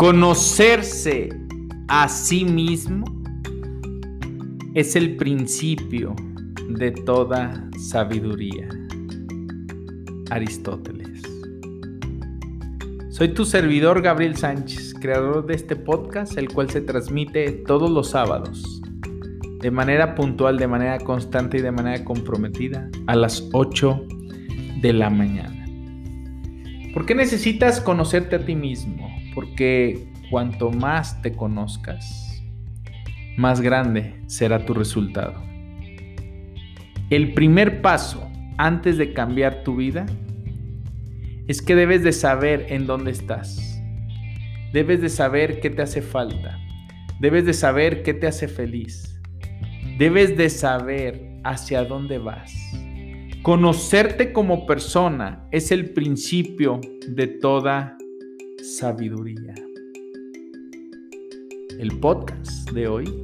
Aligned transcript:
Conocerse 0.00 1.28
a 1.88 2.08
sí 2.08 2.46
mismo 2.46 3.04
es 4.72 4.96
el 4.96 5.16
principio 5.16 6.16
de 6.70 6.90
toda 6.90 7.68
sabiduría. 7.78 8.66
Aristóteles. 10.30 11.20
Soy 13.10 13.28
tu 13.34 13.44
servidor 13.44 14.00
Gabriel 14.00 14.38
Sánchez, 14.38 14.94
creador 14.98 15.44
de 15.44 15.56
este 15.56 15.76
podcast, 15.76 16.38
el 16.38 16.48
cual 16.48 16.70
se 16.70 16.80
transmite 16.80 17.50
todos 17.66 17.90
los 17.90 18.08
sábados, 18.08 18.80
de 19.60 19.70
manera 19.70 20.14
puntual, 20.14 20.56
de 20.56 20.66
manera 20.66 20.98
constante 21.00 21.58
y 21.58 21.60
de 21.60 21.72
manera 21.72 22.02
comprometida, 22.06 22.88
a 23.06 23.16
las 23.16 23.50
8 23.52 24.02
de 24.80 24.92
la 24.94 25.10
mañana. 25.10 25.66
¿Por 26.94 27.04
qué 27.04 27.14
necesitas 27.14 27.82
conocerte 27.82 28.36
a 28.36 28.46
ti 28.46 28.54
mismo? 28.54 29.19
Porque 29.34 30.08
cuanto 30.30 30.70
más 30.70 31.20
te 31.22 31.32
conozcas, 31.32 32.42
más 33.36 33.60
grande 33.60 34.22
será 34.26 34.64
tu 34.64 34.74
resultado. 34.74 35.42
El 37.10 37.34
primer 37.34 37.82
paso 37.82 38.30
antes 38.56 38.96
de 38.98 39.12
cambiar 39.12 39.64
tu 39.64 39.76
vida 39.76 40.06
es 41.48 41.62
que 41.62 41.74
debes 41.74 42.04
de 42.04 42.12
saber 42.12 42.66
en 42.68 42.86
dónde 42.86 43.10
estás. 43.10 43.82
Debes 44.72 45.00
de 45.00 45.08
saber 45.08 45.58
qué 45.60 45.70
te 45.70 45.82
hace 45.82 46.02
falta. 46.02 46.58
Debes 47.18 47.44
de 47.44 47.52
saber 47.52 48.04
qué 48.04 48.14
te 48.14 48.28
hace 48.28 48.46
feliz. 48.46 49.20
Debes 49.98 50.36
de 50.36 50.48
saber 50.48 51.40
hacia 51.42 51.84
dónde 51.84 52.18
vas. 52.18 52.54
Conocerte 53.42 54.32
como 54.32 54.66
persona 54.66 55.48
es 55.50 55.72
el 55.72 55.90
principio 55.92 56.80
de 57.08 57.26
toda 57.26 57.96
sabiduría. 58.70 59.52
El 61.76 61.98
podcast 61.98 62.70
de 62.70 62.86
hoy 62.86 63.22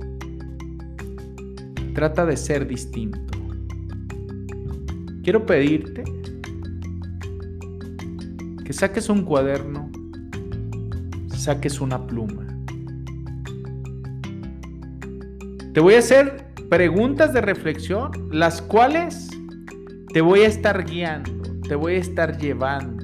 trata 1.94 2.26
de 2.26 2.36
ser 2.36 2.66
distinto. 2.66 3.20
Quiero 5.22 5.46
pedirte 5.46 6.02
que 8.64 8.72
saques 8.72 9.08
un 9.08 9.22
cuaderno, 9.22 9.88
saques 11.28 11.80
una 11.80 12.04
pluma. 12.06 12.44
Te 15.72 15.80
voy 15.80 15.94
a 15.94 16.00
hacer 16.00 16.44
preguntas 16.68 17.32
de 17.32 17.40
reflexión, 17.40 18.10
las 18.32 18.60
cuales 18.60 19.30
te 20.12 20.20
voy 20.20 20.40
a 20.40 20.48
estar 20.48 20.84
guiando, 20.84 21.60
te 21.68 21.76
voy 21.76 21.94
a 21.94 21.98
estar 21.98 22.36
llevando 22.36 22.95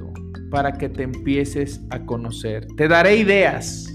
para 0.53 0.75
que 0.75 0.91
te 0.91 1.03
empieces 1.03 1.81
a 1.89 2.05
conocer. 2.05 2.67
Te 2.77 2.87
daré 2.87 3.17
ideas, 3.17 3.91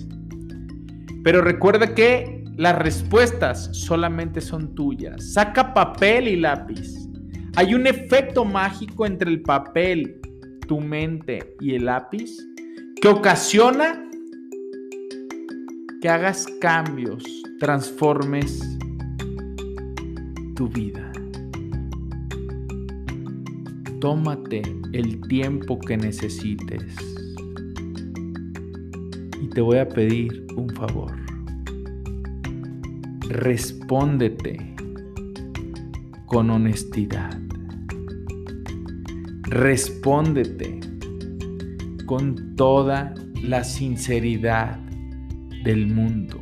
pero 1.24 1.42
recuerda 1.42 1.94
que 1.94 2.44
las 2.58 2.76
respuestas 2.80 3.70
solamente 3.72 4.42
son 4.42 4.74
tuyas. 4.74 5.34
Saca 5.34 5.76
papel 5.76 6.28
y 6.28 6.36
lápiz. 6.36 6.96
Hay 7.56 7.76
un 7.76 7.86
efecto 7.86 8.44
mágico 8.44 9.06
entre 9.06 9.30
el 9.30 9.44
papel, 9.44 10.20
tu 10.68 10.82
mente 10.82 11.56
y 11.62 11.76
el 11.76 11.86
lápiz 11.86 12.36
que 13.00 13.08
ocasiona 13.08 14.04
que 16.02 16.10
hagas 16.10 16.48
cambios, 16.60 17.24
transformes 17.60 18.60
tu 20.56 20.68
vida. 20.68 21.07
Tómate 24.00 24.62
el 24.94 25.22
tiempo 25.28 25.80
que 25.80 25.98
necesites. 25.98 26.96
Y 29.42 29.48
te 29.50 29.62
voy 29.62 29.78
a 29.80 29.90
pedir 29.90 30.46
un 30.56 30.70
favor. 30.70 31.12
Respóndete 33.28 34.76
con 36.28 36.52
honestidad. 36.52 37.40
Respóndete 39.44 40.80
con 42.06 42.56
toda 42.56 43.16
la 43.42 43.64
sinceridad 43.64 44.78
del 45.64 45.88
mundo. 45.88 46.40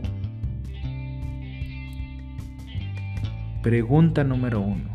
Pregunta 3.64 4.24
número 4.24 4.60
uno. 4.60 4.95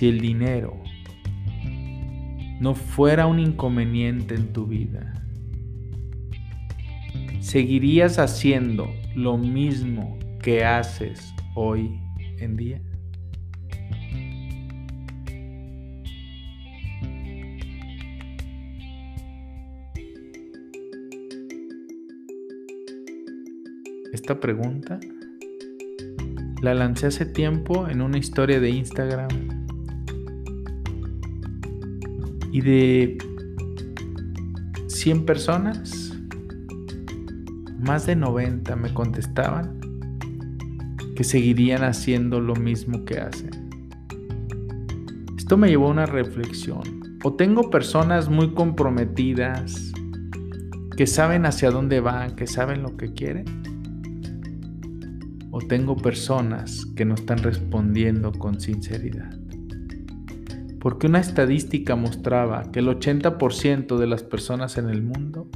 Si 0.00 0.08
el 0.08 0.18
dinero 0.18 0.82
no 2.58 2.74
fuera 2.74 3.26
un 3.26 3.38
inconveniente 3.38 4.34
en 4.34 4.50
tu 4.50 4.64
vida, 4.64 5.12
¿seguirías 7.40 8.18
haciendo 8.18 8.88
lo 9.14 9.36
mismo 9.36 10.18
que 10.42 10.64
haces 10.64 11.34
hoy 11.54 12.00
en 12.38 12.56
día? 12.56 12.80
Esta 24.14 24.40
pregunta 24.40 24.98
la 26.62 26.72
lancé 26.72 27.08
hace 27.08 27.26
tiempo 27.26 27.86
en 27.86 28.00
una 28.00 28.16
historia 28.16 28.60
de 28.60 28.70
Instagram 28.70 29.59
y 32.52 32.60
de 32.60 33.18
100 34.88 35.24
personas, 35.24 36.12
más 37.78 38.06
de 38.06 38.16
90 38.16 38.76
me 38.76 38.92
contestaban 38.92 39.80
que 41.14 41.24
seguirían 41.24 41.84
haciendo 41.84 42.40
lo 42.40 42.54
mismo 42.54 43.04
que 43.04 43.18
hacen. 43.18 43.50
Esto 45.36 45.56
me 45.56 45.68
llevó 45.68 45.88
a 45.88 45.90
una 45.90 46.06
reflexión. 46.06 47.18
O 47.22 47.34
tengo 47.34 47.70
personas 47.70 48.28
muy 48.28 48.54
comprometidas 48.54 49.92
que 50.96 51.06
saben 51.06 51.44
hacia 51.44 51.70
dónde 51.70 52.00
van, 52.00 52.36
que 52.36 52.46
saben 52.46 52.82
lo 52.82 52.96
que 52.96 53.12
quieren. 53.12 53.44
O 55.50 55.58
tengo 55.60 55.96
personas 55.96 56.86
que 56.96 57.04
no 57.04 57.14
están 57.14 57.38
respondiendo 57.38 58.32
con 58.32 58.60
sinceridad 58.60 59.40
porque 60.80 61.06
una 61.06 61.20
estadística 61.20 61.94
mostraba 61.94 62.72
que 62.72 62.78
el 62.78 62.88
80% 62.88 63.98
de 63.98 64.06
las 64.06 64.22
personas 64.22 64.78
en 64.78 64.88
el 64.88 65.02
mundo 65.02 65.46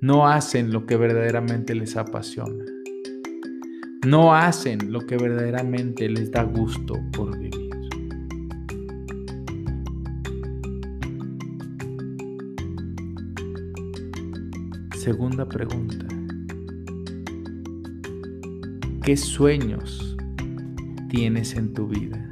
no 0.00 0.28
hacen 0.28 0.72
lo 0.72 0.86
que 0.86 0.96
verdaderamente 0.96 1.74
les 1.74 1.96
apasiona. 1.96 2.64
No 4.06 4.34
hacen 4.34 4.92
lo 4.92 5.00
que 5.00 5.16
verdaderamente 5.16 6.08
les 6.08 6.30
da 6.30 6.44
gusto 6.44 6.94
por 7.12 7.36
vivir. 7.36 7.70
Segunda 14.96 15.48
pregunta. 15.48 16.06
¿Qué 19.02 19.16
sueños 19.16 20.16
tienes 21.08 21.56
en 21.56 21.72
tu 21.74 21.88
vida? 21.88 22.31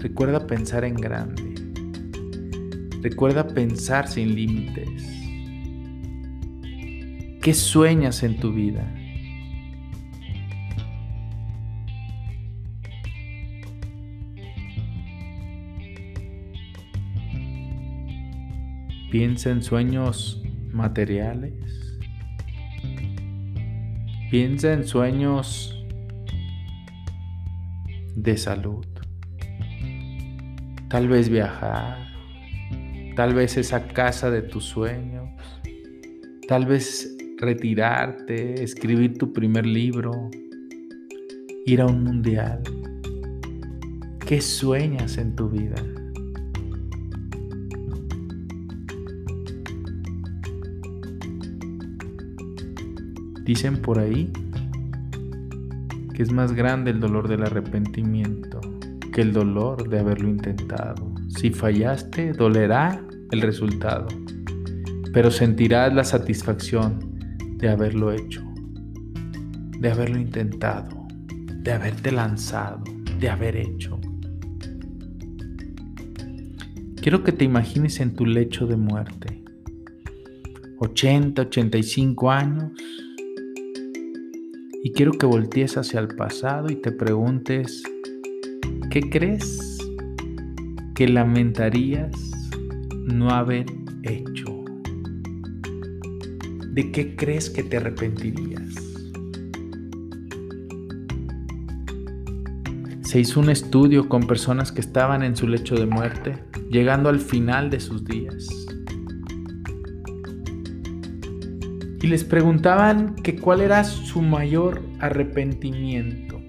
Recuerda 0.00 0.46
pensar 0.46 0.84
en 0.84 0.94
grande. 0.94 1.54
Recuerda 3.02 3.46
pensar 3.46 4.08
sin 4.08 4.34
límites. 4.34 5.20
¿Qué 7.42 7.52
sueñas 7.52 8.22
en 8.22 8.40
tu 8.40 8.52
vida? 8.52 8.86
Piensa 19.10 19.50
en 19.50 19.62
sueños 19.62 20.42
materiales. 20.72 21.54
Piensa 24.30 24.72
en 24.72 24.86
sueños 24.86 25.76
de 28.14 28.36
salud. 28.38 28.89
Tal 30.90 31.06
vez 31.06 31.28
viajar, 31.28 31.98
tal 33.14 33.32
vez 33.32 33.56
esa 33.56 33.86
casa 33.86 34.28
de 34.28 34.42
tus 34.42 34.64
sueños, 34.64 35.30
tal 36.48 36.66
vez 36.66 37.16
retirarte, 37.38 38.64
escribir 38.64 39.16
tu 39.16 39.32
primer 39.32 39.66
libro, 39.66 40.10
ir 41.64 41.80
a 41.80 41.86
un 41.86 42.02
mundial. 42.02 42.60
¿Qué 44.26 44.40
sueñas 44.40 45.16
en 45.16 45.36
tu 45.36 45.48
vida? 45.48 45.76
Dicen 53.44 53.80
por 53.80 54.00
ahí 54.00 54.32
que 56.14 56.24
es 56.24 56.32
más 56.32 56.52
grande 56.52 56.90
el 56.90 56.98
dolor 56.98 57.28
del 57.28 57.44
arrepentimiento 57.44 58.60
que 59.12 59.22
el 59.22 59.32
dolor 59.32 59.88
de 59.88 59.98
haberlo 59.98 60.28
intentado. 60.28 61.12
Si 61.28 61.50
fallaste, 61.50 62.32
dolerá 62.32 63.04
el 63.30 63.40
resultado, 63.40 64.08
pero 65.12 65.30
sentirás 65.30 65.92
la 65.94 66.04
satisfacción 66.04 67.10
de 67.56 67.68
haberlo 67.68 68.12
hecho, 68.12 68.42
de 69.78 69.90
haberlo 69.90 70.18
intentado, 70.18 71.06
de 71.62 71.72
haberte 71.72 72.12
lanzado, 72.12 72.82
de 73.18 73.28
haber 73.28 73.56
hecho. 73.56 73.98
Quiero 77.00 77.24
que 77.24 77.32
te 77.32 77.44
imagines 77.44 78.00
en 78.00 78.14
tu 78.14 78.26
lecho 78.26 78.66
de 78.66 78.76
muerte. 78.76 79.42
80, 80.78 81.42
85 81.42 82.30
años. 82.30 82.72
Y 84.82 84.92
quiero 84.92 85.12
que 85.12 85.26
voltees 85.26 85.76
hacia 85.76 86.00
el 86.00 86.08
pasado 86.08 86.70
y 86.70 86.76
te 86.76 86.92
preguntes, 86.92 87.82
¿qué 88.90 89.08
crees 89.08 89.78
que 90.96 91.06
lamentarías 91.06 92.10
no 93.04 93.30
haber 93.30 93.66
hecho? 94.02 94.64
¿De 96.72 96.90
qué 96.90 97.14
crees 97.14 97.50
que 97.50 97.62
te 97.62 97.76
arrepentirías? 97.76 98.74
Se 103.02 103.20
hizo 103.20 103.38
un 103.38 103.50
estudio 103.50 104.08
con 104.08 104.26
personas 104.26 104.72
que 104.72 104.80
estaban 104.80 105.22
en 105.22 105.36
su 105.36 105.46
lecho 105.46 105.76
de 105.76 105.86
muerte 105.86 106.42
llegando 106.68 107.10
al 107.10 107.20
final 107.20 107.70
de 107.70 107.78
sus 107.78 108.04
días. 108.04 108.48
Y 112.02 112.08
les 112.08 112.24
preguntaban 112.24 113.14
que 113.14 113.36
cuál 113.36 113.60
era 113.60 113.84
su 113.84 114.20
mayor 114.20 114.82
arrepentimiento. 114.98 116.40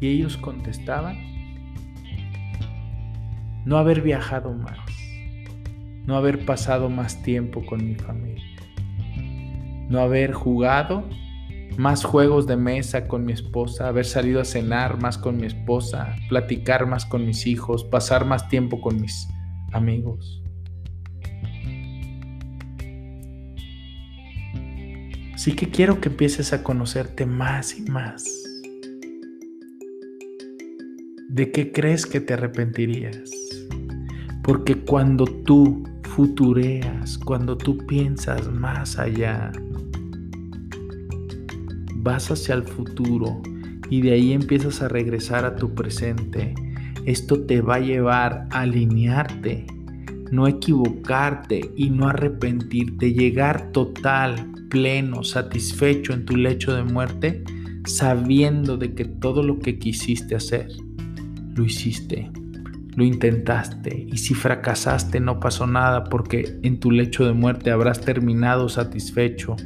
Y 0.00 0.08
ellos 0.08 0.36
contestaban, 0.36 1.33
no 3.64 3.78
haber 3.78 4.02
viajado 4.02 4.52
más, 4.52 4.78
no 6.06 6.16
haber 6.16 6.44
pasado 6.44 6.90
más 6.90 7.22
tiempo 7.22 7.64
con 7.64 7.86
mi 7.86 7.94
familia, 7.94 8.44
no 9.88 10.00
haber 10.00 10.32
jugado 10.32 11.04
más 11.76 12.04
juegos 12.04 12.46
de 12.46 12.56
mesa 12.56 13.08
con 13.08 13.24
mi 13.24 13.32
esposa, 13.32 13.88
haber 13.88 14.04
salido 14.04 14.40
a 14.40 14.44
cenar 14.44 15.00
más 15.00 15.18
con 15.18 15.36
mi 15.36 15.46
esposa, 15.46 16.14
platicar 16.28 16.86
más 16.86 17.04
con 17.04 17.26
mis 17.26 17.46
hijos, 17.46 17.84
pasar 17.84 18.24
más 18.24 18.48
tiempo 18.48 18.80
con 18.80 19.00
mis 19.00 19.28
amigos. 19.72 20.42
Así 25.34 25.54
que 25.54 25.68
quiero 25.68 26.00
que 26.00 26.08
empieces 26.08 26.52
a 26.52 26.62
conocerte 26.62 27.26
más 27.26 27.76
y 27.76 27.82
más. 27.82 28.53
¿De 31.28 31.50
qué 31.50 31.72
crees 31.72 32.06
que 32.06 32.20
te 32.20 32.34
arrepentirías? 32.34 33.30
Porque 34.42 34.76
cuando 34.76 35.24
tú 35.24 35.82
futureas, 36.02 37.18
cuando 37.18 37.56
tú 37.56 37.78
piensas 37.86 38.52
más 38.52 38.98
allá, 38.98 39.50
vas 41.96 42.30
hacia 42.30 42.54
el 42.54 42.62
futuro 42.62 43.40
y 43.90 44.02
de 44.02 44.12
ahí 44.12 44.32
empiezas 44.32 44.82
a 44.82 44.88
regresar 44.88 45.44
a 45.44 45.56
tu 45.56 45.74
presente, 45.74 46.54
esto 47.06 47.40
te 47.40 47.62
va 47.62 47.76
a 47.76 47.80
llevar 47.80 48.46
a 48.50 48.60
alinearte, 48.60 49.66
no 50.30 50.46
equivocarte 50.46 51.70
y 51.74 51.90
no 51.90 52.08
arrepentirte, 52.08 53.12
llegar 53.12 53.72
total, 53.72 54.52
pleno, 54.68 55.24
satisfecho 55.24 56.12
en 56.12 56.26
tu 56.26 56.36
lecho 56.36 56.74
de 56.74 56.84
muerte, 56.84 57.44
sabiendo 57.86 58.76
de 58.76 58.94
que 58.94 59.04
todo 59.04 59.42
lo 59.42 59.58
que 59.58 59.78
quisiste 59.78 60.34
hacer, 60.34 60.68
lo 61.54 61.64
hiciste, 61.64 62.30
lo 62.96 63.04
intentaste 63.04 64.06
y 64.10 64.18
si 64.18 64.34
fracasaste 64.34 65.20
no 65.20 65.40
pasó 65.40 65.66
nada 65.66 66.04
porque 66.04 66.58
en 66.62 66.80
tu 66.80 66.90
lecho 66.90 67.24
de 67.24 67.32
muerte 67.32 67.70
habrás 67.70 68.00
terminado 68.00 68.68
satisfecho 68.68 69.56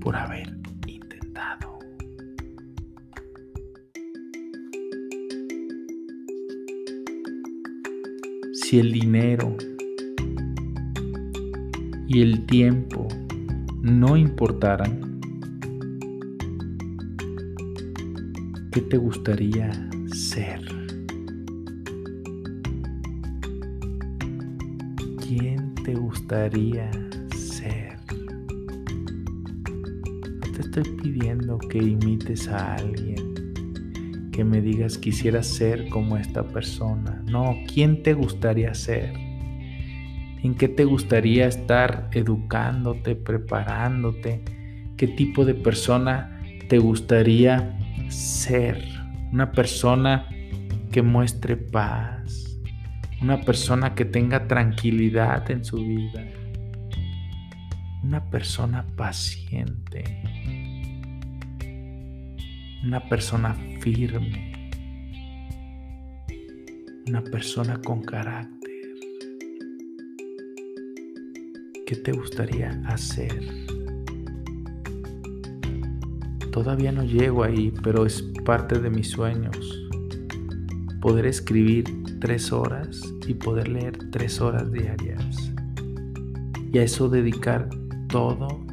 por 0.00 0.16
haber 0.16 0.56
si 8.66 8.80
el 8.80 8.90
dinero 8.90 9.56
y 12.08 12.20
el 12.20 12.46
tiempo 12.46 13.06
no 13.80 14.16
importaran, 14.16 15.20
¿qué 18.72 18.80
te 18.80 18.96
gustaría 18.96 19.70
ser? 20.12 20.75
Gustaría 26.26 26.90
ser? 27.36 27.96
No 30.40 30.52
te 30.52 30.60
estoy 30.60 30.82
pidiendo 31.00 31.56
que 31.56 31.78
imites 31.78 32.48
a 32.48 32.74
alguien 32.74 34.32
que 34.32 34.42
me 34.44 34.60
digas 34.60 34.98
quisiera 34.98 35.44
ser 35.44 35.88
como 35.88 36.16
esta 36.16 36.42
persona. 36.42 37.22
No, 37.26 37.56
¿quién 37.72 38.02
te 38.02 38.12
gustaría 38.12 38.74
ser? 38.74 39.12
¿En 39.14 40.56
qué 40.58 40.66
te 40.66 40.84
gustaría 40.84 41.46
estar 41.46 42.08
educándote, 42.10 43.14
preparándote? 43.14 44.42
¿Qué 44.96 45.06
tipo 45.06 45.44
de 45.44 45.54
persona 45.54 46.42
te 46.68 46.78
gustaría 46.78 47.78
ser? 48.08 48.82
Una 49.32 49.52
persona 49.52 50.28
que 50.90 51.02
muestre 51.02 51.56
paz, 51.56 52.15
una 53.20 53.40
persona 53.40 53.94
que 53.94 54.04
tenga 54.04 54.46
tranquilidad 54.46 55.50
en 55.50 55.64
su 55.64 55.76
vida, 55.78 56.24
una 58.02 58.24
persona 58.30 58.84
paciente 58.96 60.22
una 62.86 63.00
persona 63.00 63.52
firme, 63.80 64.70
una 67.08 67.20
persona 67.20 67.80
con 67.82 68.00
carácter. 68.02 68.70
¿Qué 71.84 71.96
te 71.96 72.12
gustaría 72.12 72.80
hacer? 72.86 73.40
Todavía 76.52 76.92
no 76.92 77.02
llego 77.02 77.42
ahí, 77.42 77.72
pero 77.82 78.06
es 78.06 78.22
parte 78.44 78.78
de 78.78 78.88
mis 78.88 79.10
sueños. 79.10 79.58
Poder 81.00 81.26
escribir 81.26 81.84
tres 82.20 82.52
horas 82.52 83.00
y 83.26 83.34
poder 83.34 83.68
leer 83.68 84.10
tres 84.10 84.40
horas 84.40 84.70
diarias. 84.70 85.52
Y 86.72 86.78
a 86.78 86.82
eso 86.82 87.08
dedicar 87.08 87.68
todo 88.08 88.66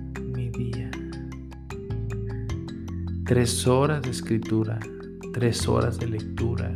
tres 3.26 3.66
horas 3.68 4.02
de 4.02 4.12
escritura, 4.12 4.80
tres 5.34 5.68
horas 5.68 5.98
de 5.98 6.08
lectura. 6.08 6.74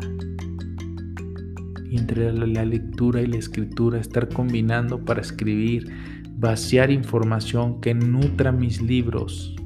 Y 1.90 1.98
entre 1.98 2.32
la 2.32 2.66
lectura 2.66 3.22
y 3.22 3.28
la 3.28 3.38
escritura 3.38 4.00
estar 4.00 4.30
combinando 4.30 5.04
para 5.04 5.22
escribir, 5.22 5.92
vaciar 6.38 6.90
información 6.90 7.82
que 7.82 7.94
nutra 7.94 8.52
mis 8.52 8.82
libros 8.82 9.57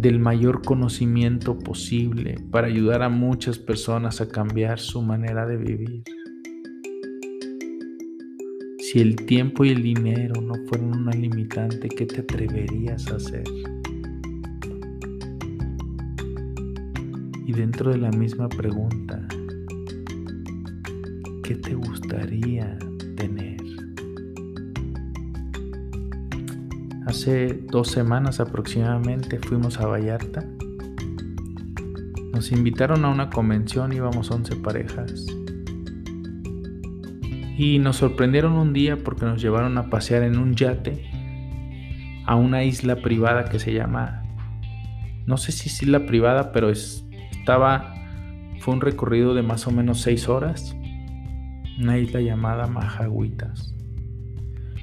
del 0.00 0.20
mayor 0.20 0.62
conocimiento 0.62 1.58
posible 1.58 2.36
para 2.52 2.68
ayudar 2.68 3.02
a 3.02 3.08
muchas 3.08 3.58
personas 3.58 4.20
a 4.20 4.28
cambiar 4.28 4.78
su 4.78 5.02
manera 5.02 5.44
de 5.44 5.56
vivir. 5.56 6.04
Si 8.78 9.00
el 9.00 9.16
tiempo 9.16 9.64
y 9.64 9.70
el 9.70 9.82
dinero 9.82 10.40
no 10.40 10.54
fueran 10.68 10.94
una 10.94 11.10
limitante, 11.10 11.88
¿qué 11.88 12.06
te 12.06 12.20
atreverías 12.20 13.08
a 13.08 13.16
hacer? 13.16 13.42
Y 17.44 17.52
dentro 17.52 17.90
de 17.90 17.98
la 17.98 18.10
misma 18.10 18.48
pregunta, 18.48 19.26
¿qué 21.42 21.56
te 21.56 21.74
gustaría 21.74 22.78
tener? 23.16 23.47
Hace 27.08 27.54
dos 27.54 27.88
semanas 27.88 28.38
aproximadamente 28.38 29.38
fuimos 29.38 29.80
a 29.80 29.86
Vallarta. 29.86 30.44
Nos 32.34 32.52
invitaron 32.52 33.02
a 33.06 33.08
una 33.08 33.30
convención, 33.30 33.94
íbamos 33.94 34.30
11 34.30 34.56
parejas. 34.56 35.24
Y 37.56 37.78
nos 37.78 37.96
sorprendieron 37.96 38.58
un 38.58 38.74
día 38.74 38.98
porque 39.02 39.24
nos 39.24 39.40
llevaron 39.40 39.78
a 39.78 39.88
pasear 39.88 40.22
en 40.22 40.36
un 40.36 40.54
yate 40.54 41.10
a 42.26 42.34
una 42.36 42.64
isla 42.64 42.96
privada 42.96 43.46
que 43.46 43.58
se 43.58 43.72
llama, 43.72 44.22
no 45.24 45.38
sé 45.38 45.50
si 45.52 45.70
es 45.70 45.82
isla 45.82 46.04
privada, 46.04 46.52
pero 46.52 46.68
es, 46.68 47.06
estaba, 47.30 47.94
fue 48.60 48.74
un 48.74 48.82
recorrido 48.82 49.32
de 49.32 49.40
más 49.40 49.66
o 49.66 49.70
menos 49.70 50.02
seis 50.02 50.28
horas, 50.28 50.76
una 51.78 51.96
isla 51.96 52.20
llamada 52.20 52.66
Majahuitas. 52.66 53.77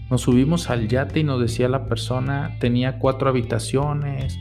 Nos 0.09 0.21
subimos 0.21 0.69
al 0.69 0.88
yate 0.88 1.21
y 1.21 1.24
nos 1.24 1.41
decía 1.41 1.67
la 1.67 1.85
persona, 1.85 2.57
tenía 2.59 3.00
cuatro 3.00 3.27
habitaciones, 3.29 4.38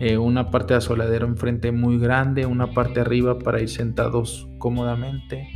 eh, 0.00 0.18
una 0.18 0.50
parte 0.50 0.74
de 0.74 0.78
asoladero 0.78 1.26
enfrente 1.26 1.70
muy 1.70 1.98
grande, 1.98 2.46
una 2.46 2.72
parte 2.72 3.00
arriba 3.00 3.38
para 3.38 3.60
ir 3.60 3.68
sentados 3.68 4.48
cómodamente. 4.58 5.48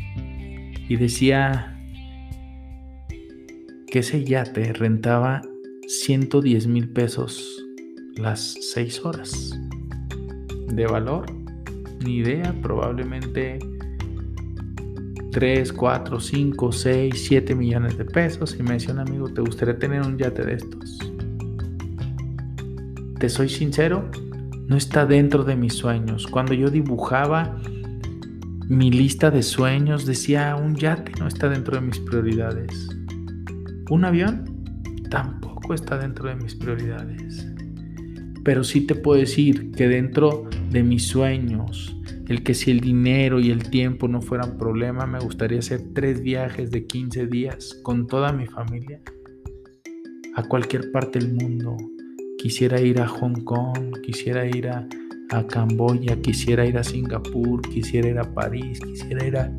Y 0.88 0.96
decía 0.96 1.76
que 3.90 3.98
ese 3.98 4.24
yate 4.24 4.72
rentaba 4.72 5.42
110 5.88 6.66
mil 6.68 6.90
pesos 6.90 7.64
las 8.16 8.56
6 8.72 9.04
horas. 9.04 9.58
¿De 10.68 10.86
valor? 10.86 11.26
Ni 12.04 12.18
idea, 12.18 12.54
probablemente 12.62 13.58
3, 15.30 15.72
4, 15.72 16.20
5, 16.20 16.72
6, 16.72 17.14
7 17.28 17.54
millones 17.54 17.98
de 17.98 18.04
pesos. 18.04 18.56
Y 18.58 18.62
me 18.62 18.74
decía 18.74 18.94
un 18.94 19.00
amigo, 19.00 19.28
¿te 19.28 19.40
gustaría 19.40 19.78
tener 19.78 20.02
un 20.02 20.16
yate 20.18 20.44
de 20.44 20.54
estos? 20.54 20.98
Te 23.18 23.28
soy 23.28 23.48
sincero, 23.48 24.10
no 24.66 24.76
está 24.76 25.06
dentro 25.06 25.44
de 25.44 25.56
mis 25.56 25.74
sueños. 25.74 26.26
Cuando 26.26 26.54
yo 26.54 26.70
dibujaba 26.70 27.60
mi 28.68 28.90
lista 28.90 29.30
de 29.30 29.42
sueños, 29.42 30.04
decía 30.04 30.54
un 30.56 30.76
yate 30.76 31.12
no 31.18 31.26
está 31.26 31.48
dentro 31.48 31.76
de 31.76 31.86
mis 31.86 31.98
prioridades. 31.98 32.88
Un 33.90 34.04
avión 34.04 34.44
tampoco 35.10 35.74
está 35.74 35.96
dentro 35.98 36.28
de 36.28 36.36
mis 36.36 36.54
prioridades. 36.54 37.46
Pero 38.44 38.64
sí 38.64 38.82
te 38.82 38.94
puedo 38.94 39.20
decir 39.20 39.72
que 39.72 39.88
dentro 39.88 40.48
de 40.70 40.82
mis 40.82 41.06
sueños, 41.06 41.97
el 42.28 42.42
que 42.42 42.54
si 42.54 42.70
el 42.70 42.80
dinero 42.80 43.40
y 43.40 43.50
el 43.50 43.70
tiempo 43.70 44.06
no 44.06 44.20
fueran 44.20 44.58
problema, 44.58 45.06
me 45.06 45.18
gustaría 45.18 45.60
hacer 45.60 45.80
tres 45.94 46.20
viajes 46.22 46.70
de 46.70 46.86
15 46.86 47.26
días 47.26 47.80
con 47.82 48.06
toda 48.06 48.32
mi 48.32 48.46
familia 48.46 49.00
a 50.34 50.42
cualquier 50.42 50.92
parte 50.92 51.18
del 51.18 51.32
mundo. 51.32 51.76
Quisiera 52.38 52.80
ir 52.80 53.00
a 53.00 53.08
Hong 53.08 53.44
Kong, 53.44 54.00
quisiera 54.02 54.46
ir 54.46 54.68
a, 54.68 54.86
a 55.30 55.46
Camboya, 55.46 56.20
quisiera 56.20 56.66
ir 56.66 56.76
a 56.76 56.84
Singapur, 56.84 57.62
quisiera 57.62 58.08
ir 58.08 58.18
a 58.18 58.34
París, 58.34 58.78
quisiera 58.80 59.26
ir 59.26 59.36
a 59.36 59.52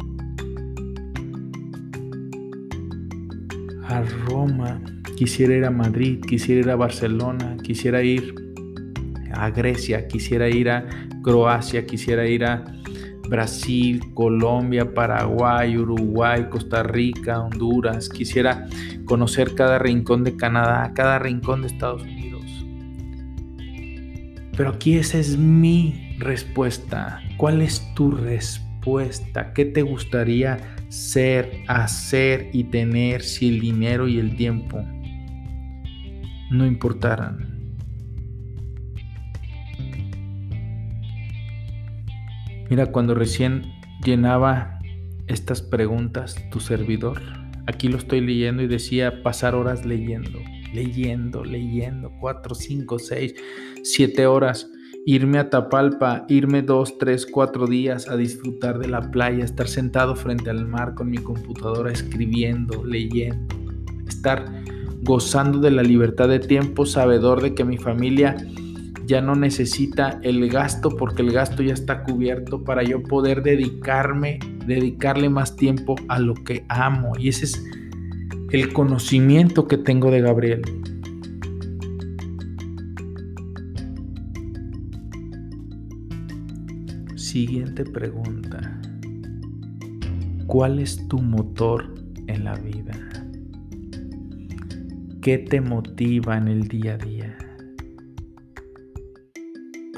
a 3.89 4.03
Roma, 4.27 4.79
quisiera 5.17 5.55
ir 5.55 5.65
a 5.65 5.71
Madrid, 5.71 6.21
quisiera 6.21 6.61
ir 6.61 6.69
a 6.69 6.75
Barcelona, 6.75 7.57
quisiera 7.63 8.03
ir 8.03 8.35
a 9.33 9.49
Grecia, 9.49 10.07
quisiera 10.07 10.47
ir 10.47 10.69
a 10.69 11.08
Croacia, 11.23 11.85
quisiera 11.85 12.27
ir 12.27 12.45
a 12.45 12.63
Brasil, 13.29 14.01
Colombia, 14.13 14.93
Paraguay, 14.93 15.77
Uruguay, 15.77 16.47
Costa 16.49 16.83
Rica, 16.83 17.39
Honduras, 17.39 18.09
quisiera 18.09 18.67
conocer 19.05 19.55
cada 19.55 19.79
rincón 19.79 20.23
de 20.23 20.35
Canadá, 20.35 20.91
cada 20.95 21.19
rincón 21.19 21.61
de 21.61 21.67
Estados 21.67 22.01
Unidos. 22.01 22.45
Pero 24.57 24.69
aquí 24.71 24.97
esa 24.97 25.19
es 25.19 25.37
mi 25.37 26.15
respuesta. 26.19 27.21
¿Cuál 27.37 27.61
es 27.61 27.93
tu 27.93 28.11
respuesta? 28.11 29.53
¿Qué 29.53 29.65
te 29.65 29.83
gustaría 29.83 30.57
ser, 30.89 31.63
hacer 31.67 32.49
y 32.51 32.65
tener 32.65 33.21
si 33.21 33.49
el 33.49 33.59
dinero 33.59 34.07
y 34.07 34.19
el 34.19 34.35
tiempo 34.35 34.83
no 36.49 36.65
importaran. 36.65 37.58
Mira, 42.69 42.91
cuando 42.91 43.15
recién 43.15 43.73
llenaba 44.03 44.79
estas 45.27 45.61
preguntas, 45.61 46.35
tu 46.51 46.59
servidor, 46.59 47.19
aquí 47.65 47.87
lo 47.87 47.97
estoy 47.97 48.21
leyendo 48.21 48.61
y 48.61 48.67
decía 48.67 49.23
pasar 49.23 49.55
horas 49.55 49.85
leyendo, 49.85 50.39
leyendo, 50.71 51.43
leyendo, 51.43 52.11
cuatro, 52.19 52.53
cinco, 52.53 52.99
seis, 52.99 53.33
siete 53.83 54.27
horas. 54.27 54.69
Irme 55.05 55.39
a 55.39 55.49
Tapalpa, 55.49 56.25
irme 56.27 56.61
dos, 56.61 56.99
tres, 56.99 57.25
cuatro 57.25 57.65
días 57.65 58.07
a 58.07 58.17
disfrutar 58.17 58.77
de 58.77 58.89
la 58.89 59.09
playa, 59.09 59.45
estar 59.45 59.67
sentado 59.67 60.15
frente 60.15 60.51
al 60.51 60.67
mar 60.67 60.93
con 60.93 61.09
mi 61.09 61.17
computadora 61.17 61.91
escribiendo, 61.91 62.85
leyendo, 62.85 63.55
estar 64.07 64.45
gozando 65.01 65.59
de 65.59 65.71
la 65.71 65.81
libertad 65.81 66.27
de 66.27 66.39
tiempo, 66.39 66.85
sabedor 66.85 67.41
de 67.41 67.55
que 67.55 67.63
mi 67.63 67.77
familia 67.77 68.35
ya 69.09 69.21
no 69.21 69.33
necesita 69.33 70.19
el 70.21 70.47
gasto 70.51 70.91
porque 70.91 71.23
el 71.23 71.31
gasto 71.31 71.63
ya 71.63 71.73
está 71.73 72.03
cubierto 72.03 72.63
para 72.63 72.83
yo 72.83 73.01
poder 73.01 73.41
dedicarme, 73.41 74.37
dedicarle 74.67 75.29
más 75.29 75.55
tiempo 75.55 75.95
a 76.09 76.19
lo 76.19 76.35
que 76.35 76.63
amo. 76.69 77.13
Y 77.17 77.29
ese 77.29 77.45
es 77.45 77.63
el 78.51 78.71
conocimiento 78.71 79.67
que 79.67 79.79
tengo 79.79 80.11
de 80.11 80.21
Gabriel. 80.21 80.61
Siguiente 87.15 87.85
pregunta. 87.85 88.79
¿Cuál 90.45 90.77
es 90.77 91.07
tu 91.07 91.17
motor 91.17 91.95
en 92.27 92.43
la 92.43 92.53
vida? 92.53 92.93
¿Qué 95.19 95.39
te 95.39 95.61
motiva 95.61 96.37
en 96.37 96.47
el 96.47 96.67
día 96.67 96.93
a 96.93 96.97
día? 96.97 97.18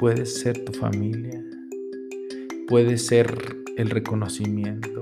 Puede 0.02 0.26
ser 0.26 0.64
tu 0.64 0.72
familia, 0.72 1.44
puede 2.66 2.98
ser 2.98 3.56
el 3.76 3.88
reconocimiento, 3.88 5.00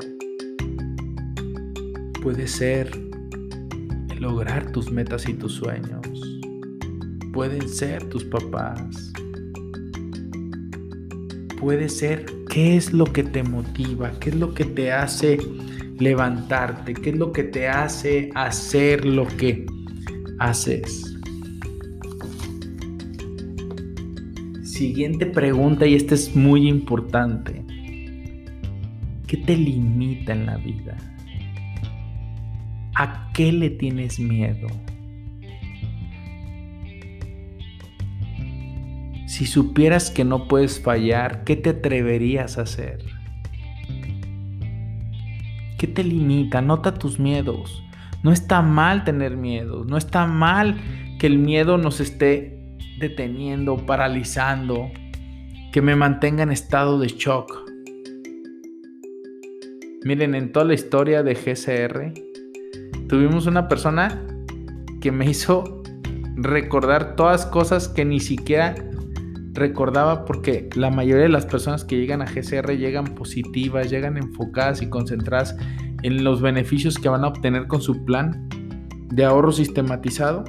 puede 2.22 2.46
ser 2.46 2.90
lograr 4.18 4.72
tus 4.72 4.92
metas 4.92 5.26
y 5.26 5.32
tus 5.32 5.54
sueños, 5.54 6.06
pueden 7.32 7.66
ser 7.66 8.10
tus 8.10 8.24
papás, 8.24 9.10
puede 11.58 11.88
ser 11.88 12.26
qué 12.50 12.76
es 12.76 12.92
lo 12.92 13.06
que 13.06 13.22
te 13.22 13.42
motiva, 13.42 14.12
qué 14.20 14.28
es 14.28 14.36
lo 14.36 14.52
que 14.52 14.66
te 14.66 14.92
hace 14.92 15.38
levantarte, 15.98 16.92
qué 16.92 17.08
es 17.08 17.16
lo 17.16 17.32
que 17.32 17.44
te 17.44 17.68
hace 17.68 18.28
hacer 18.34 19.06
lo 19.06 19.26
que 19.26 19.64
haces. 20.38 21.09
Siguiente 24.80 25.26
pregunta 25.26 25.86
y 25.86 25.94
esta 25.94 26.14
es 26.14 26.34
muy 26.34 26.66
importante. 26.66 27.62
¿Qué 29.26 29.36
te 29.36 29.54
limita 29.54 30.32
en 30.32 30.46
la 30.46 30.56
vida? 30.56 30.96
¿A 32.94 33.30
qué 33.34 33.52
le 33.52 33.68
tienes 33.68 34.18
miedo? 34.18 34.68
Si 39.26 39.44
supieras 39.44 40.10
que 40.10 40.24
no 40.24 40.48
puedes 40.48 40.80
fallar, 40.80 41.44
¿qué 41.44 41.56
te 41.56 41.68
atreverías 41.68 42.56
a 42.56 42.62
hacer? 42.62 43.04
¿Qué 45.76 45.88
te 45.88 46.02
limita? 46.02 46.62
Nota 46.62 46.94
tus 46.94 47.20
miedos. 47.20 47.84
No 48.22 48.32
está 48.32 48.62
mal 48.62 49.04
tener 49.04 49.36
miedo. 49.36 49.84
No 49.84 49.98
está 49.98 50.26
mal 50.26 50.78
que 51.18 51.26
el 51.26 51.38
miedo 51.38 51.76
nos 51.76 52.00
esté 52.00 52.59
deteniendo, 53.00 53.76
paralizando, 53.78 54.90
que 55.72 55.82
me 55.82 55.96
mantenga 55.96 56.42
en 56.42 56.52
estado 56.52 56.98
de 56.98 57.08
shock. 57.08 57.70
Miren, 60.04 60.34
en 60.34 60.52
toda 60.52 60.66
la 60.66 60.74
historia 60.74 61.22
de 61.22 61.34
GCR, 61.34 62.12
tuvimos 63.08 63.46
una 63.46 63.68
persona 63.68 64.24
que 65.00 65.10
me 65.10 65.28
hizo 65.28 65.82
recordar 66.36 67.16
todas 67.16 67.46
cosas 67.46 67.88
que 67.88 68.04
ni 68.04 68.20
siquiera 68.20 68.74
recordaba 69.52 70.24
porque 70.24 70.70
la 70.74 70.90
mayoría 70.90 71.24
de 71.24 71.28
las 71.28 71.44
personas 71.44 71.84
que 71.84 71.96
llegan 71.96 72.22
a 72.22 72.26
GCR 72.26 72.76
llegan 72.76 73.04
positivas, 73.14 73.90
llegan 73.90 74.16
enfocadas 74.16 74.80
y 74.80 74.88
concentradas 74.88 75.56
en 76.02 76.24
los 76.24 76.40
beneficios 76.40 76.98
que 76.98 77.08
van 77.08 77.24
a 77.24 77.28
obtener 77.28 77.66
con 77.66 77.82
su 77.82 78.04
plan 78.04 78.48
de 79.08 79.24
ahorro 79.24 79.52
sistematizado. 79.52 80.44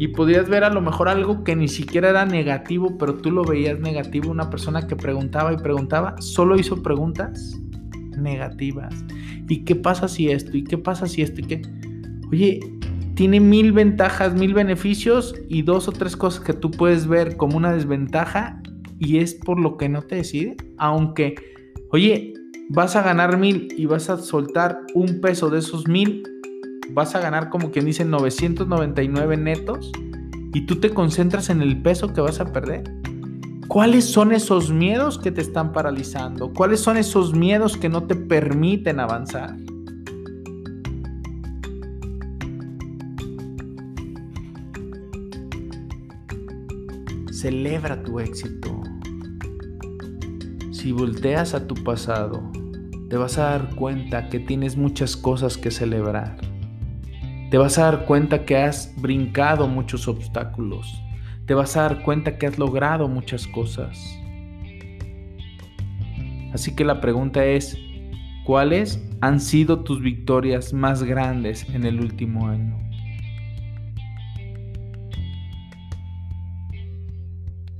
Y 0.00 0.08
podrías 0.08 0.48
ver 0.48 0.64
a 0.64 0.70
lo 0.70 0.80
mejor 0.80 1.10
algo 1.10 1.44
que 1.44 1.54
ni 1.54 1.68
siquiera 1.68 2.08
era 2.08 2.24
negativo, 2.24 2.96
pero 2.98 3.16
tú 3.16 3.30
lo 3.30 3.44
veías 3.44 3.78
negativo. 3.80 4.30
Una 4.30 4.48
persona 4.48 4.86
que 4.86 4.96
preguntaba 4.96 5.52
y 5.52 5.58
preguntaba, 5.58 6.16
solo 6.20 6.58
hizo 6.58 6.82
preguntas 6.82 7.60
negativas. 8.16 8.94
¿Y 9.46 9.62
qué 9.64 9.76
pasa 9.76 10.08
si 10.08 10.30
esto? 10.30 10.56
¿Y 10.56 10.64
qué 10.64 10.78
pasa 10.78 11.06
si 11.06 11.20
esto? 11.20 11.42
¿Y 11.42 11.44
qué? 11.44 11.62
Oye, 12.32 12.60
tiene 13.14 13.40
mil 13.40 13.72
ventajas, 13.72 14.32
mil 14.32 14.54
beneficios 14.54 15.34
y 15.50 15.60
dos 15.60 15.86
o 15.86 15.92
tres 15.92 16.16
cosas 16.16 16.42
que 16.42 16.54
tú 16.54 16.70
puedes 16.70 17.06
ver 17.06 17.36
como 17.36 17.58
una 17.58 17.70
desventaja 17.70 18.58
y 18.98 19.18
es 19.18 19.34
por 19.34 19.60
lo 19.60 19.76
que 19.76 19.90
no 19.90 20.00
te 20.00 20.14
decide. 20.14 20.56
Aunque, 20.78 21.34
oye, 21.90 22.32
vas 22.70 22.96
a 22.96 23.02
ganar 23.02 23.36
mil 23.36 23.68
y 23.76 23.84
vas 23.84 24.08
a 24.08 24.16
soltar 24.16 24.78
un 24.94 25.20
peso 25.20 25.50
de 25.50 25.58
esos 25.58 25.86
mil, 25.86 26.22
vas 26.94 27.14
a 27.14 27.20
ganar 27.20 27.50
como 27.50 27.70
quien 27.70 27.84
dice 27.84 28.04
999 28.04 29.36
netos 29.36 29.92
y 30.52 30.66
tú 30.66 30.76
te 30.76 30.90
concentras 30.90 31.50
en 31.50 31.62
el 31.62 31.80
peso 31.80 32.12
que 32.12 32.20
vas 32.20 32.40
a 32.40 32.52
perder. 32.52 32.84
¿Cuáles 33.68 34.04
son 34.04 34.32
esos 34.32 34.72
miedos 34.72 35.16
que 35.16 35.30
te 35.30 35.40
están 35.40 35.72
paralizando? 35.72 36.52
¿Cuáles 36.52 36.80
son 36.80 36.96
esos 36.96 37.34
miedos 37.34 37.76
que 37.76 37.88
no 37.88 38.02
te 38.02 38.16
permiten 38.16 38.98
avanzar? 38.98 39.56
Celebra 47.30 48.02
tu 48.02 48.18
éxito. 48.18 48.82
Si 50.72 50.90
volteas 50.90 51.54
a 51.54 51.68
tu 51.68 51.74
pasado, 51.74 52.50
te 53.08 53.16
vas 53.16 53.38
a 53.38 53.50
dar 53.50 53.74
cuenta 53.76 54.28
que 54.28 54.40
tienes 54.40 54.76
muchas 54.76 55.16
cosas 55.16 55.56
que 55.56 55.70
celebrar. 55.70 56.49
Te 57.50 57.58
vas 57.58 57.78
a 57.78 57.90
dar 57.90 58.04
cuenta 58.04 58.44
que 58.44 58.56
has 58.56 58.94
brincado 58.96 59.66
muchos 59.66 60.06
obstáculos. 60.06 61.02
Te 61.46 61.54
vas 61.54 61.76
a 61.76 61.82
dar 61.82 62.02
cuenta 62.04 62.38
que 62.38 62.46
has 62.46 62.60
logrado 62.60 63.08
muchas 63.08 63.48
cosas. 63.48 63.98
Así 66.52 66.76
que 66.76 66.84
la 66.84 67.00
pregunta 67.00 67.44
es, 67.44 67.76
¿cuáles 68.44 69.04
han 69.20 69.40
sido 69.40 69.80
tus 69.80 70.00
victorias 70.00 70.72
más 70.72 71.02
grandes 71.02 71.68
en 71.70 71.84
el 71.84 71.98
último 71.98 72.46
año? 72.46 72.78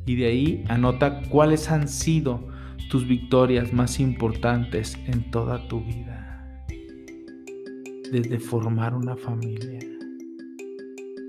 Y 0.04 0.16
de 0.16 0.26
ahí 0.26 0.64
anota 0.68 1.22
cuáles 1.28 1.70
han 1.70 1.86
sido 1.86 2.48
tus 2.90 3.06
victorias 3.06 3.72
más 3.72 4.00
importantes 4.00 4.98
en 5.06 5.30
toda 5.30 5.68
tu 5.68 5.84
vida. 5.84 6.09
Desde 8.10 8.40
formar 8.40 8.94
una 8.94 9.16
familia, 9.16 9.78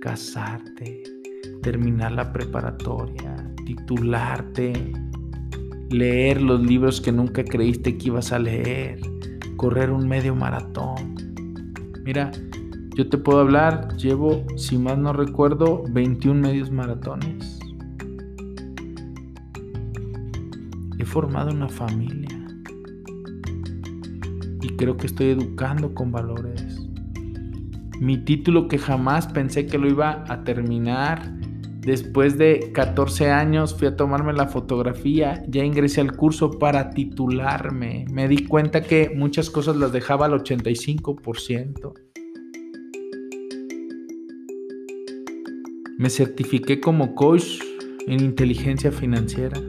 casarte, 0.01 1.03
terminar 1.61 2.11
la 2.11 2.33
preparatoria, 2.33 3.53
titularte, 3.65 4.73
leer 5.91 6.41
los 6.41 6.59
libros 6.61 6.99
que 6.99 7.11
nunca 7.11 7.43
creíste 7.43 7.97
que 7.99 8.07
ibas 8.07 8.31
a 8.31 8.39
leer, 8.39 8.99
correr 9.57 9.91
un 9.91 10.07
medio 10.07 10.35
maratón. 10.35 11.15
Mira, 12.03 12.31
yo 12.95 13.07
te 13.07 13.17
puedo 13.17 13.41
hablar, 13.41 13.95
llevo, 13.97 14.43
si 14.57 14.77
más 14.77 14.97
no 14.97 15.13
recuerdo, 15.13 15.83
21 15.91 16.41
medios 16.41 16.71
maratones. 16.71 17.59
He 20.97 21.05
formado 21.05 21.51
una 21.51 21.69
familia 21.69 22.41
y 24.61 24.69
creo 24.77 24.97
que 24.97 25.07
estoy 25.07 25.29
educando 25.29 25.93
con 25.93 26.11
valores. 26.11 26.70
Mi 28.01 28.17
título 28.17 28.67
que 28.67 28.79
jamás 28.79 29.27
pensé 29.27 29.67
que 29.67 29.77
lo 29.77 29.87
iba 29.87 30.25
a 30.27 30.43
terminar. 30.43 31.33
Después 31.81 32.37
de 32.37 32.71
14 32.73 33.29
años 33.29 33.75
fui 33.77 33.87
a 33.87 33.95
tomarme 33.95 34.33
la 34.33 34.47
fotografía, 34.47 35.43
ya 35.47 35.63
ingresé 35.63 36.01
al 36.01 36.15
curso 36.15 36.49
para 36.57 36.89
titularme. 36.89 38.05
Me 38.11 38.27
di 38.27 38.45
cuenta 38.47 38.81
que 38.81 39.11
muchas 39.15 39.51
cosas 39.51 39.75
las 39.77 39.91
dejaba 39.91 40.25
al 40.25 40.33
85%. 40.33 41.93
Me 45.99 46.09
certifiqué 46.09 46.81
como 46.81 47.13
coach 47.13 47.59
en 48.07 48.19
inteligencia 48.19 48.91
financiera 48.91 49.61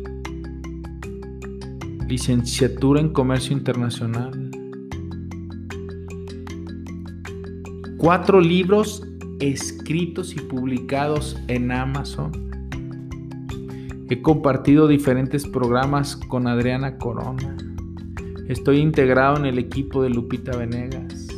licenciatura 2.13 3.01
en 3.01 3.09
Comercio 3.09 3.57
Internacional. 3.57 4.42
Cuatro 8.03 8.41
libros 8.41 9.07
escritos 9.39 10.35
y 10.35 10.41
publicados 10.41 11.41
en 11.47 11.71
Amazon. 11.71 12.33
He 14.11 14.21
compartido 14.21 14.89
diferentes 14.89 15.47
programas 15.47 16.17
con 16.17 16.49
Adriana 16.49 16.99
Corona. 16.99 17.57
Estoy 18.49 18.79
integrado 18.79 19.37
en 19.37 19.47
el 19.47 19.61
equipo 19.61 20.03
de 20.03 20.11
Lupita 20.11 20.51
Venegas. 20.57 21.29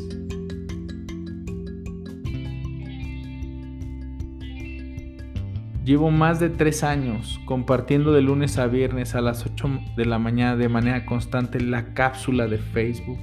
Llevo 5.85 6.11
más 6.11 6.41
de 6.41 6.49
tres 6.49 6.83
años 6.83 7.39
compartiendo 7.45 8.11
de 8.15 8.23
lunes 8.23 8.57
a 8.57 8.69
viernes 8.69 9.15
a 9.15 9.21
las 9.21 9.45
8 9.45 9.81
de 9.99 10.07
la 10.07 10.19
mañana 10.19 10.57
de 10.57 10.71
manera 10.71 11.05
constante 11.05 11.61
la 11.61 11.93
cápsula 11.93 12.47
de 12.47 12.57
Facebook. 12.57 13.19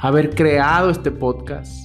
Haber 0.00 0.34
creado 0.34 0.88
este 0.88 1.10
podcast. 1.10 1.83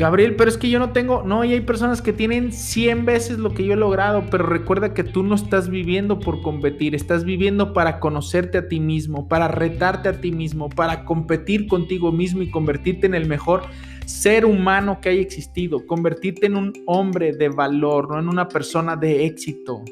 Gabriel, 0.00 0.34
pero 0.34 0.48
es 0.48 0.56
que 0.56 0.70
yo 0.70 0.78
no 0.78 0.92
tengo, 0.92 1.22
no, 1.26 1.44
y 1.44 1.52
hay 1.52 1.60
personas 1.60 2.00
que 2.00 2.14
tienen 2.14 2.52
100 2.52 3.04
veces 3.04 3.38
lo 3.38 3.52
que 3.52 3.64
yo 3.64 3.74
he 3.74 3.76
logrado, 3.76 4.24
pero 4.30 4.46
recuerda 4.46 4.94
que 4.94 5.04
tú 5.04 5.22
no 5.22 5.34
estás 5.34 5.68
viviendo 5.68 6.18
por 6.18 6.40
competir, 6.40 6.94
estás 6.94 7.22
viviendo 7.22 7.74
para 7.74 8.00
conocerte 8.00 8.56
a 8.56 8.66
ti 8.66 8.80
mismo, 8.80 9.28
para 9.28 9.46
retarte 9.48 10.08
a 10.08 10.18
ti 10.18 10.32
mismo, 10.32 10.70
para 10.70 11.04
competir 11.04 11.68
contigo 11.68 12.12
mismo 12.12 12.40
y 12.40 12.50
convertirte 12.50 13.06
en 13.08 13.14
el 13.14 13.28
mejor 13.28 13.64
ser 14.06 14.46
humano 14.46 15.02
que 15.02 15.10
haya 15.10 15.20
existido, 15.20 15.86
convertirte 15.86 16.46
en 16.46 16.56
un 16.56 16.72
hombre 16.86 17.32
de 17.34 17.50
valor, 17.50 18.08
no 18.08 18.18
en 18.18 18.28
una 18.30 18.48
persona 18.48 18.96
de 18.96 19.26
éxito. 19.26 19.82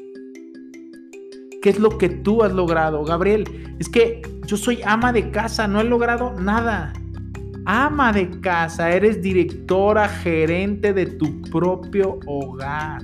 ¿Qué 1.61 1.69
es 1.69 1.79
lo 1.79 1.99
que 1.99 2.09
tú 2.09 2.41
has 2.41 2.51
logrado, 2.51 3.03
Gabriel? 3.03 3.75
Es 3.77 3.87
que 3.87 4.23
yo 4.47 4.57
soy 4.57 4.79
ama 4.83 5.13
de 5.13 5.29
casa, 5.29 5.67
no 5.67 5.79
he 5.79 5.83
logrado 5.83 6.33
nada. 6.33 6.93
Ama 7.71 8.11
de 8.11 8.27
casa, 8.41 8.89
eres 8.89 9.21
directora, 9.21 10.09
gerente 10.09 10.91
de 10.91 11.05
tu 11.05 11.39
propio 11.51 12.17
hogar. 12.25 12.99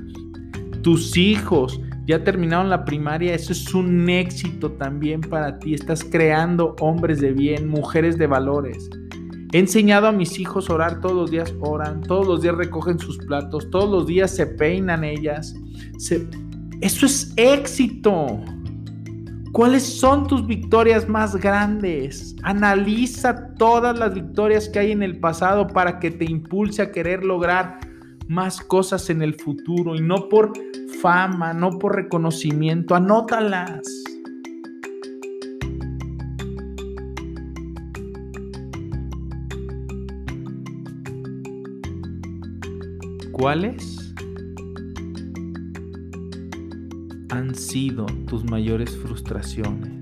Tus 0.82 1.16
hijos 1.16 1.80
ya 2.08 2.24
terminaron 2.24 2.72
la 2.72 2.84
primaria, 2.84 3.36
eso 3.36 3.52
es 3.52 3.72
un 3.76 4.10
éxito 4.10 4.72
también 4.72 5.22
para 5.22 5.60
ti. 5.60 5.76
Estás 5.76 6.04
creando 6.04 6.76
hombres 6.80 7.22
de 7.22 7.32
bien, 7.32 7.68
mujeres 7.68 8.18
de 8.18 8.26
valores. 8.26 8.90
He 9.54 9.60
enseñado 9.60 10.08
a 10.08 10.12
mis 10.12 10.40
hijos 10.40 10.68
a 10.68 10.74
orar 10.74 11.00
todos 11.00 11.16
los 11.16 11.30
días, 11.30 11.54
oran, 11.60 12.02
todos 12.02 12.26
los 12.26 12.42
días 12.42 12.56
recogen 12.56 12.98
sus 12.98 13.20
platos, 13.20 13.70
todos 13.70 13.88
los 13.88 14.08
días 14.08 14.32
se 14.32 14.48
peinan 14.48 15.04
ellas. 15.04 15.54
Eso 16.82 17.06
es 17.06 17.34
éxito. 17.38 18.40
¿Cuáles 19.56 19.84
son 19.84 20.28
tus 20.28 20.46
victorias 20.46 21.08
más 21.08 21.38
grandes? 21.38 22.36
Analiza 22.44 23.54
todas 23.54 23.98
las 23.98 24.14
victorias 24.14 24.68
que 24.68 24.80
hay 24.80 24.92
en 24.92 25.02
el 25.02 25.22
pasado 25.22 25.68
para 25.68 25.98
que 25.98 26.12
te 26.12 26.26
impulse 26.26 26.82
a 26.82 26.92
querer 26.92 27.24
lograr 27.24 27.80
más 28.28 28.60
cosas 28.60 29.10
en 29.10 29.22
el 29.22 29.34
futuro 29.36 29.96
y 29.96 30.02
no 30.02 30.28
por 30.28 30.52
fama, 31.02 31.54
no 31.54 31.80
por 31.80 31.96
reconocimiento. 31.96 32.96
Anótalas. 32.96 33.88
¿Cuáles 43.32 44.05
han 47.30 47.56
sido 47.56 48.06
tus 48.28 48.44
mayores 48.44 48.96
frustraciones? 48.98 50.02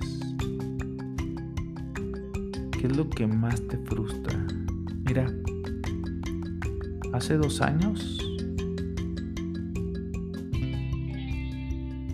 ¿Qué 2.71 2.87
es 2.87 2.97
lo 2.97 3.09
que 3.09 3.27
más 3.27 3.65
te 3.67 3.77
frustra? 3.77 4.45
Mira, 5.05 5.31
hace 7.13 7.37
dos 7.37 7.61
años 7.61 8.17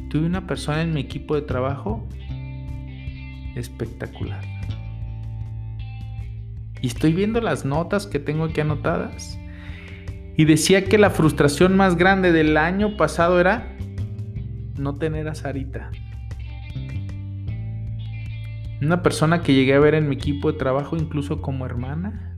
tuve 0.10 0.26
una 0.26 0.46
persona 0.46 0.82
en 0.82 0.94
mi 0.94 1.02
equipo 1.02 1.36
de 1.36 1.42
trabajo 1.44 2.08
espectacular. 3.56 4.44
Y 6.82 6.88
estoy 6.88 7.14
viendo 7.14 7.42
las 7.42 7.66
notas 7.66 8.08
que 8.08 8.20
tengo 8.20 8.46
aquí 8.46 8.62
anotadas 8.62 9.38
y 10.38 10.46
decía 10.46 10.86
que 10.86 10.98
la 10.98 11.10
frustración 11.10 11.76
más 11.76 11.98
grande 11.98 12.32
del 12.32 12.56
año 12.56 12.96
pasado 12.96 13.40
era 13.42 13.69
no 14.80 14.98
tener 14.98 15.28
a 15.28 15.36
Sarita. 15.36 15.92
Una 18.82 19.04
persona 19.04 19.44
que 19.44 19.54
llegué 19.54 19.74
a 19.74 19.80
ver 19.80 19.94
en 19.94 20.08
mi 20.08 20.16
equipo 20.16 20.52
de 20.52 20.58
trabajo 20.58 20.96
incluso 20.96 21.42
como 21.42 21.66
hermana. 21.66 22.38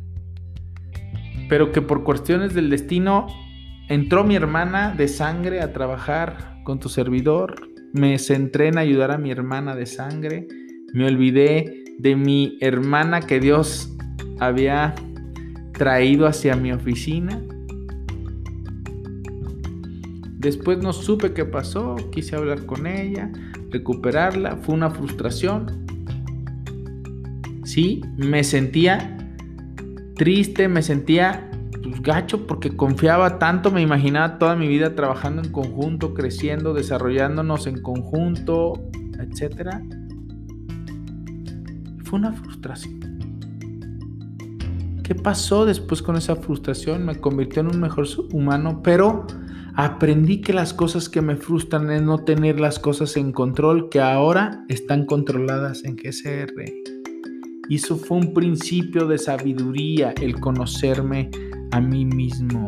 Pero 1.48 1.72
que 1.72 1.82
por 1.82 2.04
cuestiones 2.04 2.54
del 2.54 2.70
destino 2.70 3.28
entró 3.90 4.24
mi 4.24 4.36
hermana 4.36 4.96
de 4.96 5.08
sangre 5.08 5.62
a 5.62 5.72
trabajar 5.72 6.62
con 6.64 6.80
tu 6.80 6.90
servidor. 6.90 7.56
Me 7.94 8.18
centré 8.18 8.70
en 8.70 8.78
ayudar 8.78 9.12
a 9.12 9.18
mi 9.18 9.30
hermana 9.30 9.76
de 9.76 9.86
sangre. 9.86 10.48
Me 10.94 11.06
olvidé 11.06 11.84
de 12.00 12.16
mi 12.16 12.58
hermana 12.62 13.22
que 13.22 13.40
Dios 13.40 13.96
había 14.40 14.96
traído 15.74 16.26
hacia 16.26 16.56
mi 16.56 16.72
oficina 16.72 17.40
Después 20.42 20.80
no 20.80 20.92
supe 20.92 21.34
qué 21.34 21.46
pasó, 21.46 21.96
quise 22.12 22.36
hablar 22.36 22.66
con 22.66 22.88
ella, 22.88 23.32
recuperarla, 23.70 24.58
fue 24.58 24.74
una 24.74 24.90
frustración. 24.90 25.86
Sí, 27.64 28.02
me 28.18 28.44
sentía 28.44 29.20
triste, 30.16 30.68
me 30.68 30.82
sentía 30.82 31.52
pues, 31.84 32.02
gacho 32.02 32.48
porque 32.48 32.76
confiaba 32.76 33.38
tanto, 33.38 33.70
me 33.70 33.84
imaginaba 33.84 34.40
toda 34.40 34.56
mi 34.56 34.68
vida 34.68 34.96
trabajando 34.96 35.44
en 35.44 35.52
conjunto, 35.52 36.16
creciendo, 36.16 36.74
desarrollándonos 36.74 37.68
en 37.68 37.80
conjunto, 37.84 38.82
etc. 39.20 39.70
Fue 42.04 42.18
una 42.18 42.34
frustración. 42.34 43.00
¿Qué 45.04 45.14
pasó 45.14 45.68
después 45.68 46.02
con 46.02 46.16
esa 46.16 46.36
frustración? 46.36 47.06
Me 47.06 47.16
convirtió 47.18 47.62
en 47.62 47.68
un 47.68 47.80
mejor 47.80 48.08
humano, 48.34 48.82
pero 48.82 49.28
aprendí 49.76 50.42
que 50.42 50.54
las 50.54 50.74
cosas 50.74 51.10
que 51.10 51.22
me 51.22 51.36
frustran 51.36 51.90
es 51.92 52.02
no 52.02 52.20
tener 52.20 52.60
las 52.60 52.80
cosas 52.80 53.16
en 53.18 53.32
control 53.32 53.90
que 53.90 54.02
ahora 54.02 54.66
están 54.68 55.06
controladas 55.06 55.84
en 55.84 55.96
GCR. 55.96 56.64
Y 57.70 57.76
eso 57.76 57.98
fue 57.98 58.18
un 58.18 58.34
principio 58.34 59.08
de 59.08 59.18
sabiduría, 59.18 60.14
el 60.22 60.40
conocerme 60.40 61.32
a 61.72 61.80
mí 61.80 62.06
mismo. 62.06 62.68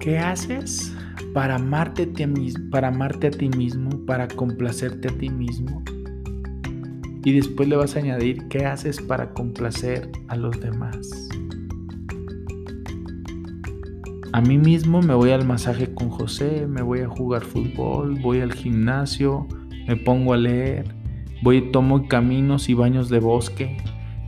¿Qué 0.00 0.18
haces 0.18 0.94
para 1.34 1.56
amarte, 1.56 2.04
a 2.04 2.70
para 2.70 2.88
amarte 2.88 3.26
a 3.26 3.30
ti 3.30 3.48
mismo, 3.50 3.90
para 4.06 4.28
complacerte 4.28 5.08
a 5.08 5.18
ti 5.18 5.28
mismo? 5.28 5.82
Y 7.24 7.32
después 7.32 7.68
le 7.68 7.76
vas 7.76 7.96
a 7.96 7.98
añadir 7.98 8.46
qué 8.48 8.64
haces 8.64 9.00
para 9.02 9.34
complacer 9.34 10.08
a 10.28 10.36
los 10.36 10.58
demás. 10.60 11.28
A 14.32 14.40
mí 14.40 14.58
mismo 14.58 15.02
me 15.02 15.14
voy 15.14 15.30
al 15.30 15.46
masaje 15.46 15.94
con 15.94 16.10
José, 16.10 16.66
me 16.66 16.82
voy 16.82 17.00
a 17.00 17.08
jugar 17.08 17.42
fútbol, 17.42 18.20
voy 18.20 18.40
al 18.40 18.52
gimnasio, 18.52 19.46
me 19.86 19.96
pongo 19.96 20.34
a 20.34 20.36
leer, 20.36 20.94
voy 21.42 21.70
tomo 21.70 22.08
caminos 22.08 22.68
y 22.68 22.74
baños 22.74 23.08
de 23.08 23.20
bosque, 23.20 23.76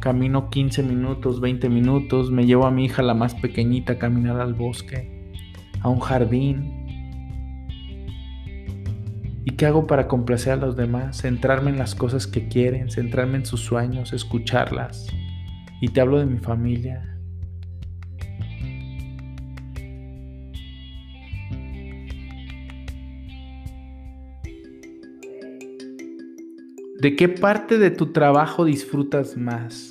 camino 0.00 0.50
15 0.50 0.82
minutos, 0.84 1.40
20 1.40 1.68
minutos, 1.68 2.30
me 2.30 2.46
llevo 2.46 2.66
a 2.66 2.70
mi 2.70 2.84
hija 2.84 3.02
la 3.02 3.14
más 3.14 3.34
pequeñita 3.34 3.94
a 3.94 3.98
caminar 3.98 4.40
al 4.40 4.54
bosque, 4.54 5.32
a 5.80 5.88
un 5.88 5.98
jardín. 6.00 6.86
¿Y 9.44 9.50
qué 9.56 9.66
hago 9.66 9.86
para 9.86 10.06
complacer 10.06 10.52
a 10.52 10.56
los 10.56 10.76
demás? 10.76 11.18
Centrarme 11.18 11.70
en 11.70 11.78
las 11.78 11.94
cosas 11.94 12.26
que 12.26 12.48
quieren, 12.48 12.90
centrarme 12.90 13.38
en 13.38 13.46
sus 13.46 13.60
sueños, 13.60 14.12
escucharlas. 14.12 15.08
Y 15.80 15.88
te 15.88 16.00
hablo 16.00 16.18
de 16.18 16.26
mi 16.26 16.38
familia, 16.38 17.17
¿De 27.00 27.14
qué 27.14 27.28
parte 27.28 27.78
de 27.78 27.92
tu 27.92 28.06
trabajo 28.06 28.64
disfrutas 28.64 29.36
más? 29.36 29.88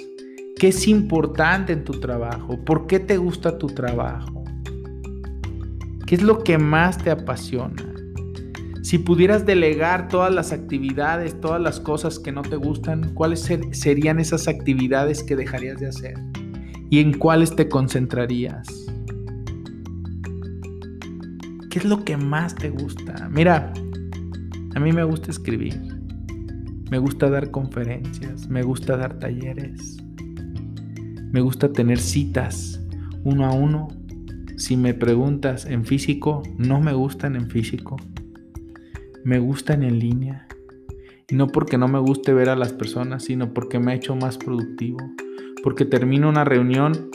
¿Qué 0.59 0.67
es 0.67 0.89
importante 0.89 1.71
en 1.71 1.85
tu 1.85 2.01
trabajo? 2.01 2.61
¿Por 2.65 2.85
qué 2.85 2.99
te 2.99 3.15
gusta 3.15 3.57
tu 3.57 3.67
trabajo? 3.67 4.43
¿Qué 6.05 6.15
es 6.15 6.21
lo 6.21 6.43
que 6.43 6.57
más 6.57 6.97
te 6.97 7.09
apasiona? 7.09 7.81
Si 8.81 8.97
pudieras 8.97 9.45
delegar 9.45 10.09
todas 10.09 10.35
las 10.35 10.51
actividades, 10.51 11.39
todas 11.39 11.61
las 11.61 11.79
cosas 11.79 12.19
que 12.19 12.33
no 12.33 12.41
te 12.41 12.57
gustan, 12.57 13.13
¿cuáles 13.13 13.49
serían 13.71 14.19
esas 14.19 14.49
actividades 14.49 15.23
que 15.23 15.37
dejarías 15.37 15.79
de 15.79 15.87
hacer? 15.87 16.15
¿Y 16.89 16.99
en 16.99 17.17
cuáles 17.17 17.55
te 17.55 17.69
concentrarías? 17.69 18.67
¿Qué 21.69 21.79
es 21.79 21.85
lo 21.85 22.03
que 22.03 22.17
más 22.17 22.53
te 22.53 22.69
gusta? 22.69 23.29
Mira, 23.31 23.71
a 24.75 24.79
mí 24.81 24.91
me 24.91 25.05
gusta 25.05 25.31
escribir. 25.31 25.96
Me 26.89 26.99
gusta 26.99 27.29
dar 27.29 27.51
conferencias, 27.51 28.47
me 28.47 28.63
gusta 28.63 28.95
dar 28.95 29.19
talleres, 29.19 29.97
me 31.31 31.41
gusta 31.41 31.71
tener 31.73 31.99
citas 31.99 32.81
uno 33.23 33.45
a 33.45 33.51
uno. 33.51 33.89
Si 34.55 34.77
me 34.77 34.93
preguntas 34.93 35.65
en 35.65 35.85
físico, 35.85 36.43
no 36.57 36.79
me 36.79 36.93
gustan 36.93 37.35
en 37.35 37.49
físico, 37.49 37.97
me 39.23 39.37
gustan 39.39 39.83
en 39.83 39.99
línea. 39.99 40.47
Y 41.29 41.35
no 41.35 41.47
porque 41.47 41.77
no 41.77 41.89
me 41.89 41.99
guste 41.99 42.33
ver 42.33 42.47
a 42.47 42.55
las 42.55 42.71
personas, 42.71 43.25
sino 43.25 43.53
porque 43.53 43.79
me 43.79 43.91
ha 43.91 43.95
hecho 43.95 44.15
más 44.15 44.37
productivo. 44.37 44.99
Porque 45.61 45.83
termino 45.83 46.29
una 46.29 46.45
reunión 46.45 47.09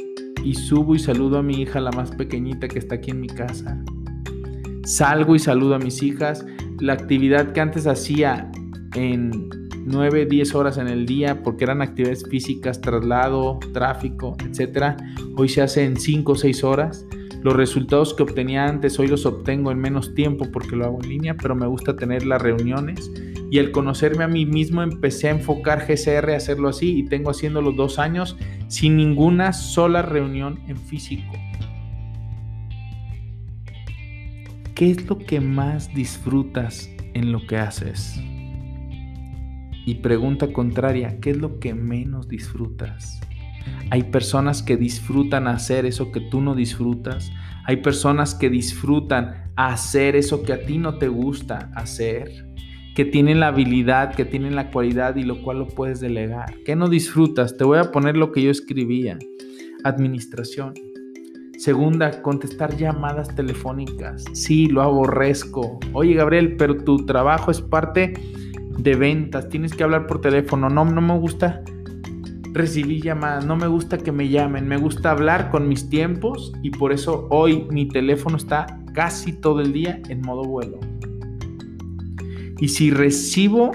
y 0.45 0.55
subo 0.55 0.95
y 0.95 0.99
saludo 0.99 1.39
a 1.39 1.43
mi 1.43 1.63
hija, 1.63 1.81
la 1.81 1.93
más 1.93 2.11
pequeñita 2.11 2.69
que 2.69 2.79
está 2.79 2.97
aquí 2.97 3.11
en 3.11 3.21
mi 3.21 3.29
casa. 3.29 3.83
Salgo 4.85 5.35
y 5.35 5.39
saludo 5.39 5.77
a 5.77 5.79
mis 5.79 6.03
hijas. 6.03 6.45
La 6.79 6.93
actividad 6.93 7.53
que 7.53 7.61
antes 7.61 7.87
hacía 7.87 8.53
en 8.95 9.62
9, 9.85 10.27
10 10.27 10.55
horas 10.55 10.79
en 10.79 10.89
el 10.89 11.07
día 11.07 11.43
porque 11.43 11.65
eran 11.65 11.83
actividades 11.83 12.25
físicas, 12.29 12.81
traslado, 12.81 13.59
tráfico, 13.73 14.37
etc. 14.47 14.97
Hoy 15.37 15.49
se 15.49 15.63
hace 15.63 15.85
en 15.85 15.97
5 15.97 16.33
o 16.33 16.35
6 16.37 16.65
horas. 16.65 17.07
Los 17.43 17.55
resultados 17.55 18.15
que 18.15 18.23
obtenía 18.23 18.67
antes 18.67 18.99
hoy 18.99 19.09
los 19.09 19.27
obtengo 19.27 19.73
en 19.73 19.79
menos 19.79 20.15
tiempo 20.15 20.47
porque 20.53 20.77
lo 20.77 20.85
hago 20.85 21.03
en 21.03 21.09
línea, 21.09 21.35
pero 21.35 21.57
me 21.57 21.67
gusta 21.67 21.97
tener 21.97 22.25
las 22.25 22.41
reuniones. 22.41 23.11
Y 23.51 23.59
el 23.59 23.73
conocerme 23.73 24.25
a 24.25 24.29
mí 24.29 24.47
mismo 24.47 24.83
empecé 24.83 25.29
a 25.29 25.33
enfocar 25.33 25.87
GCR 25.87 26.31
a 26.31 26.37
hacerlo 26.37 26.69
así 26.69 26.99
y 26.99 27.03
tengo 27.05 27.31
haciéndolo 27.31 27.73
dos 27.73 27.99
años 27.99 28.37
sin 28.69 28.97
ninguna 28.97 29.53
sola 29.53 30.03
reunión 30.03 30.61
en 30.69 30.77
físico. 30.77 31.33
¿Qué 34.75 34.91
es 34.91 35.07
lo 35.07 35.19
que 35.19 35.41
más 35.41 35.93
disfrutas 35.95 36.89
en 37.13 37.31
lo 37.31 37.47
que 37.47 37.59
haces? 37.59 38.19
Y 39.85 39.97
pregunta 39.97 40.53
contraria, 40.53 41.19
¿qué 41.21 41.31
es 41.31 41.39
lo 41.39 41.59
que 41.59 41.75
menos 41.75 42.29
disfrutas? 42.29 43.21
Hay 43.91 44.05
personas 44.05 44.63
que 44.63 44.77
disfrutan 44.77 45.47
hacer 45.47 45.87
eso 45.87 46.13
que 46.13 46.21
tú 46.21 46.41
no 46.41 46.55
disfrutas. 46.55 47.31
Hay 47.67 47.79
personas 47.79 48.35
que 48.35 48.49
disfrutan 48.49 49.53
hacer 49.57 50.17
eso 50.17 50.43
que 50.43 50.53
a 50.53 50.65
ti 50.65 50.79
no 50.79 50.99
te 50.99 51.09
gusta 51.09 51.71
hacer. 51.75 52.31
Que 52.95 53.05
tienen 53.05 53.41
la 53.41 53.49
habilidad, 53.49 54.15
que 54.15 54.25
tienen 54.25 54.55
la 54.55 54.71
cualidad 54.71 55.17
y 55.17 55.25
lo 55.25 55.43
cual 55.43 55.61
lo 55.61 55.69
puedes 55.69 56.01
delegar. 56.01 56.55
¿Qué 56.65 56.77
no 56.77 56.89
disfrutas? 56.89 57.57
Te 57.57 57.65
voy 57.65 57.79
a 57.79 57.91
poner 57.91 58.17
lo 58.17 58.33
que 58.33 58.43
yo 58.43 58.51
escribía. 58.51 59.19
Administración. 59.85 60.75
Segunda, 61.59 62.23
contestar 62.23 62.77
llamadas 62.77 63.35
telefónicas. 63.35 64.25
Sí, 64.33 64.67
lo 64.67 64.83
aborrezco. 64.83 65.79
Oye, 65.93 66.15
Gabriel, 66.15 66.57
pero 66.57 66.77
tu 66.77 67.07
trabajo 67.07 67.51
es 67.51 67.61
parte 67.61 68.15
de 68.79 68.95
ventas, 68.97 69.49
tienes 69.49 69.75
que 69.75 69.85
hablar 69.85 70.07
por 70.07 70.21
teléfono. 70.21 70.69
No, 70.69 70.85
no 70.85 71.01
me 71.01 71.19
gusta 71.19 71.63
recibir 72.53 73.03
llamadas, 73.03 73.47
no 73.47 73.57
me 73.57 73.67
gusta 73.67 73.99
que 73.99 74.13
me 74.13 74.29
llamen, 74.29 74.69
me 74.69 74.77
gusta 74.77 75.11
hablar 75.11 75.51
con 75.51 75.69
mis 75.69 75.89
tiempos 75.89 76.53
y 76.63 76.71
por 76.71 76.93
eso 76.93 77.27
hoy 77.31 77.67
mi 77.71 77.89
teléfono 77.89 78.37
está 78.37 78.67
casi 78.93 79.33
todo 79.33 79.61
el 79.61 79.73
día 79.73 80.01
en 80.09 80.21
modo 80.21 80.45
vuelo. 80.45 80.79
Y 82.59 82.69
si 82.69 82.91
recibo 82.91 83.73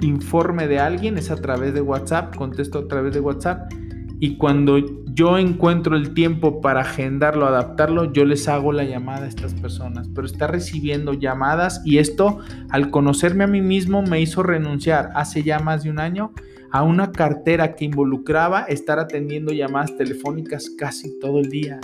informe 0.00 0.66
de 0.66 0.78
alguien 0.78 1.18
es 1.18 1.30
a 1.30 1.36
través 1.36 1.74
de 1.74 1.82
WhatsApp, 1.82 2.34
contesto 2.34 2.80
a 2.80 2.88
través 2.88 3.12
de 3.12 3.20
WhatsApp 3.20 3.70
y 4.18 4.36
cuando 4.36 4.78
yo 5.14 5.38
encuentro 5.38 5.96
el 5.96 6.14
tiempo 6.14 6.60
para 6.60 6.82
agendarlo, 6.82 7.46
adaptarlo, 7.46 8.12
yo 8.12 8.24
les 8.24 8.48
hago 8.48 8.72
la 8.72 8.84
llamada 8.84 9.24
a 9.24 9.28
estas 9.28 9.54
personas. 9.54 10.08
Pero 10.14 10.26
está 10.26 10.46
recibiendo 10.46 11.14
llamadas 11.14 11.82
y 11.84 11.98
esto, 11.98 12.38
al 12.68 12.90
conocerme 12.90 13.44
a 13.44 13.46
mí 13.46 13.60
mismo, 13.60 14.02
me 14.02 14.20
hizo 14.20 14.42
renunciar 14.42 15.10
hace 15.14 15.42
ya 15.42 15.58
más 15.58 15.82
de 15.84 15.90
un 15.90 16.00
año 16.00 16.32
a 16.70 16.82
una 16.82 17.10
cartera 17.12 17.74
que 17.74 17.86
involucraba 17.86 18.62
estar 18.64 18.98
atendiendo 18.98 19.52
llamadas 19.52 19.96
telefónicas 19.96 20.70
casi 20.78 21.18
todo 21.18 21.40
el 21.40 21.50
día. 21.50 21.80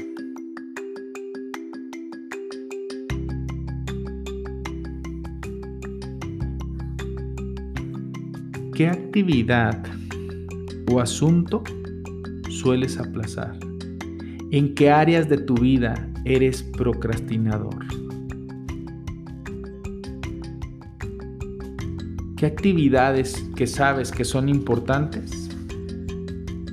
¿Qué 8.75 8.89
actividad 8.89 9.83
o 10.93 11.01
asunto 11.01 11.65
sueles 12.67 12.99
aplazar? 12.99 13.57
¿En 14.51 14.75
qué 14.75 14.91
áreas 14.91 15.29
de 15.29 15.39
tu 15.39 15.55
vida 15.55 15.95
eres 16.25 16.65
procrastinador? 16.65 17.87
¿Qué 22.37 22.45
actividades 22.45 23.49
que 23.55 23.69
sabes 23.69 24.11
que 24.11 24.25
son 24.25 24.49
importantes 24.49 25.49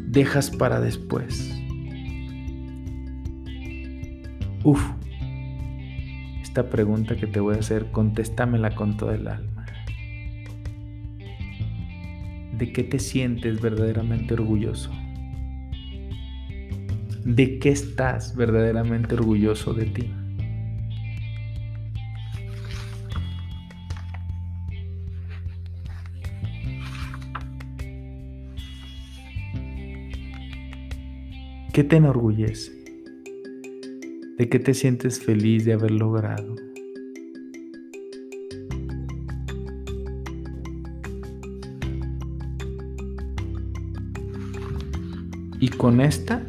dejas 0.08 0.50
para 0.50 0.80
después? 0.80 1.54
Uf, 4.64 4.84
esta 6.42 6.72
pregunta 6.72 7.16
que 7.16 7.28
te 7.28 7.40
voy 7.40 7.54
a 7.54 7.60
hacer, 7.60 7.92
contéstamela 7.92 8.74
con 8.74 8.98
todo 8.98 9.12
el 9.12 9.28
alma. 9.28 9.68
¿De 12.58 12.74
qué 12.74 12.84
te 12.84 12.98
sientes 12.98 13.62
verdaderamente 13.62 14.34
orgulloso? 14.34 14.90
¿De 17.26 17.58
qué 17.58 17.70
estás 17.70 18.36
verdaderamente 18.36 19.16
orgulloso 19.16 19.74
de 19.74 19.86
ti? 19.86 20.12
¿Qué 31.72 31.86
te 31.86 31.96
enorgullece? 31.96 32.72
¿De 34.38 34.50
qué 34.50 34.60
te 34.60 34.74
sientes 34.74 35.24
feliz 35.24 35.64
de 35.64 35.74
haber 35.74 35.92
logrado? 35.92 36.56
Y 45.62 45.70
con 45.70 46.02
esta 46.02 46.46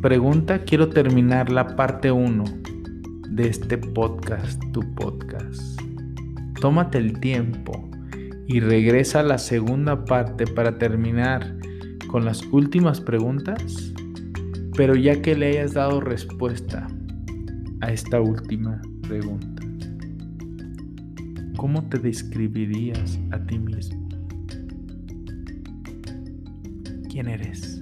pregunta 0.00 0.60
quiero 0.60 0.90
terminar 0.90 1.50
la 1.50 1.74
parte 1.74 2.12
1 2.12 2.44
de 3.30 3.48
este 3.48 3.76
podcast, 3.78 4.62
tu 4.72 4.80
podcast. 4.94 5.80
Tómate 6.60 6.98
el 6.98 7.18
tiempo 7.18 7.90
y 8.46 8.60
regresa 8.60 9.20
a 9.20 9.22
la 9.24 9.38
segunda 9.38 10.04
parte 10.04 10.46
para 10.46 10.78
terminar 10.78 11.56
con 12.06 12.24
las 12.24 12.44
últimas 12.52 13.00
preguntas, 13.00 13.92
pero 14.76 14.94
ya 14.94 15.20
que 15.20 15.34
le 15.34 15.48
hayas 15.48 15.74
dado 15.74 16.00
respuesta 16.00 16.86
a 17.80 17.92
esta 17.92 18.20
última 18.20 18.80
pregunta, 19.08 19.64
¿cómo 21.56 21.88
te 21.88 21.98
describirías 21.98 23.18
a 23.32 23.40
ti 23.40 23.58
mismo? 23.58 24.08
¿Quién 27.10 27.28
eres? 27.28 27.77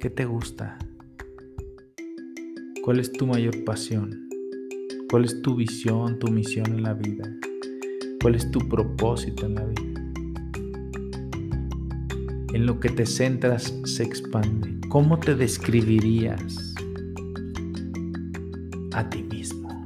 ¿Qué 0.00 0.10
te 0.10 0.26
gusta? 0.26 0.78
¿Cuál 2.84 3.00
es 3.00 3.10
tu 3.10 3.26
mayor 3.26 3.64
pasión? 3.64 4.28
¿Cuál 5.10 5.24
es 5.24 5.42
tu 5.42 5.56
visión, 5.56 6.20
tu 6.20 6.28
misión 6.30 6.66
en 6.66 6.84
la 6.84 6.94
vida? 6.94 7.28
¿Cuál 8.22 8.36
es 8.36 8.48
tu 8.52 8.60
propósito 8.60 9.46
en 9.46 9.54
la 9.56 9.64
vida? 9.64 10.00
En 12.52 12.64
lo 12.64 12.78
que 12.78 12.90
te 12.90 13.06
centras 13.06 13.74
se 13.86 14.04
expande. 14.04 14.78
¿Cómo 14.88 15.18
te 15.18 15.34
describirías 15.34 16.76
a 18.92 19.10
ti 19.10 19.24
mismo? 19.24 19.84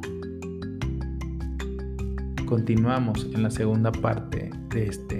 Continuamos 2.44 3.30
en 3.32 3.44
la 3.44 3.50
segunda 3.50 3.90
parte 3.90 4.50
de 4.68 4.88
este 4.88 5.11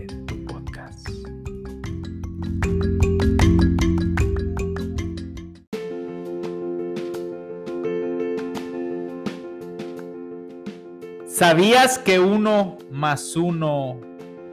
¿Sabías 11.43 11.99
que 11.99 12.21
uno 12.21 12.79
más 12.93 13.35
uno 13.35 13.99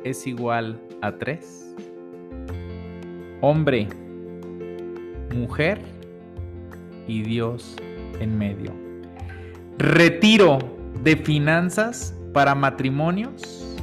es 0.04 0.25
igual 0.25 0.82
a 1.04 1.12
tres? 1.12 1.75
Hombre, 3.41 3.88
mujer 5.36 5.80
y 7.08 7.21
Dios 7.21 7.75
en 8.19 8.36
medio. 8.36 8.73
Retiro 9.78 10.58
de 11.04 11.15
finanzas 11.15 12.15
para 12.34 12.56
matrimonios 12.56 13.78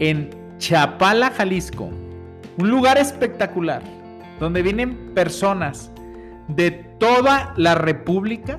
en 0.00 0.28
Chapala, 0.58 1.30
Jalisco. 1.30 1.88
Un 2.58 2.68
lugar 2.68 2.98
espectacular 2.98 3.80
donde 4.40 4.62
vienen 4.62 5.14
personas 5.14 5.92
de 6.48 6.72
toda 6.98 7.54
la 7.56 7.76
República 7.76 8.58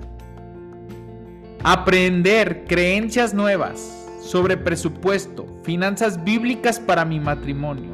Aprender 1.66 2.66
creencias 2.68 3.34
nuevas 3.34 3.80
sobre 4.22 4.58
presupuesto, 4.58 5.48
finanzas 5.64 6.22
bíblicas 6.22 6.78
para 6.78 7.06
mi 7.06 7.22
matrimonio, 7.22 7.94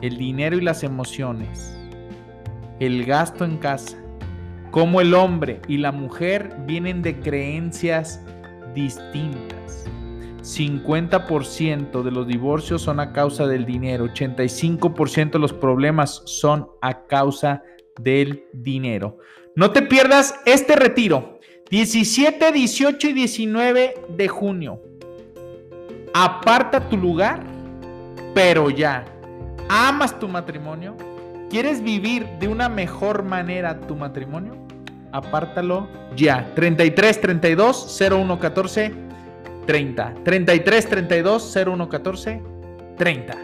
el 0.00 0.16
dinero 0.16 0.56
y 0.56 0.62
las 0.62 0.82
emociones, 0.82 1.76
el 2.80 3.04
gasto 3.04 3.44
en 3.44 3.58
casa, 3.58 3.98
cómo 4.70 5.02
el 5.02 5.12
hombre 5.12 5.60
y 5.68 5.76
la 5.76 5.92
mujer 5.92 6.56
vienen 6.66 7.02
de 7.02 7.20
creencias 7.20 8.22
distintas. 8.74 9.84
50% 10.40 12.02
de 12.02 12.10
los 12.10 12.26
divorcios 12.26 12.80
son 12.80 12.98
a 13.00 13.12
causa 13.12 13.46
del 13.46 13.66
dinero, 13.66 14.06
85% 14.06 15.32
de 15.32 15.38
los 15.38 15.52
problemas 15.52 16.22
son 16.24 16.70
a 16.80 17.02
causa 17.02 17.62
del 18.00 18.44
dinero. 18.54 19.18
No 19.54 19.72
te 19.72 19.82
pierdas 19.82 20.40
este 20.46 20.76
retiro 20.76 21.35
17, 21.68 22.52
18 22.52 23.08
y 23.08 23.12
19 23.12 23.94
de 24.08 24.28
junio. 24.28 24.80
Aparta 26.14 26.88
tu 26.88 26.96
lugar, 26.96 27.42
pero 28.34 28.70
ya. 28.70 29.04
¿Amas 29.68 30.16
tu 30.18 30.28
matrimonio? 30.28 30.96
¿Quieres 31.50 31.82
vivir 31.82 32.24
de 32.38 32.46
una 32.46 32.68
mejor 32.68 33.24
manera 33.24 33.80
tu 33.80 33.96
matrimonio? 33.96 34.54
Apártalo 35.10 35.88
ya. 36.14 36.52
33 36.54 37.20
32 37.20 38.00
01 38.00 38.38
14 38.38 38.92
30. 39.66 40.14
33 40.22 40.88
32 40.88 41.56
01 41.66 41.88
14 41.88 42.42
30. 42.96 43.36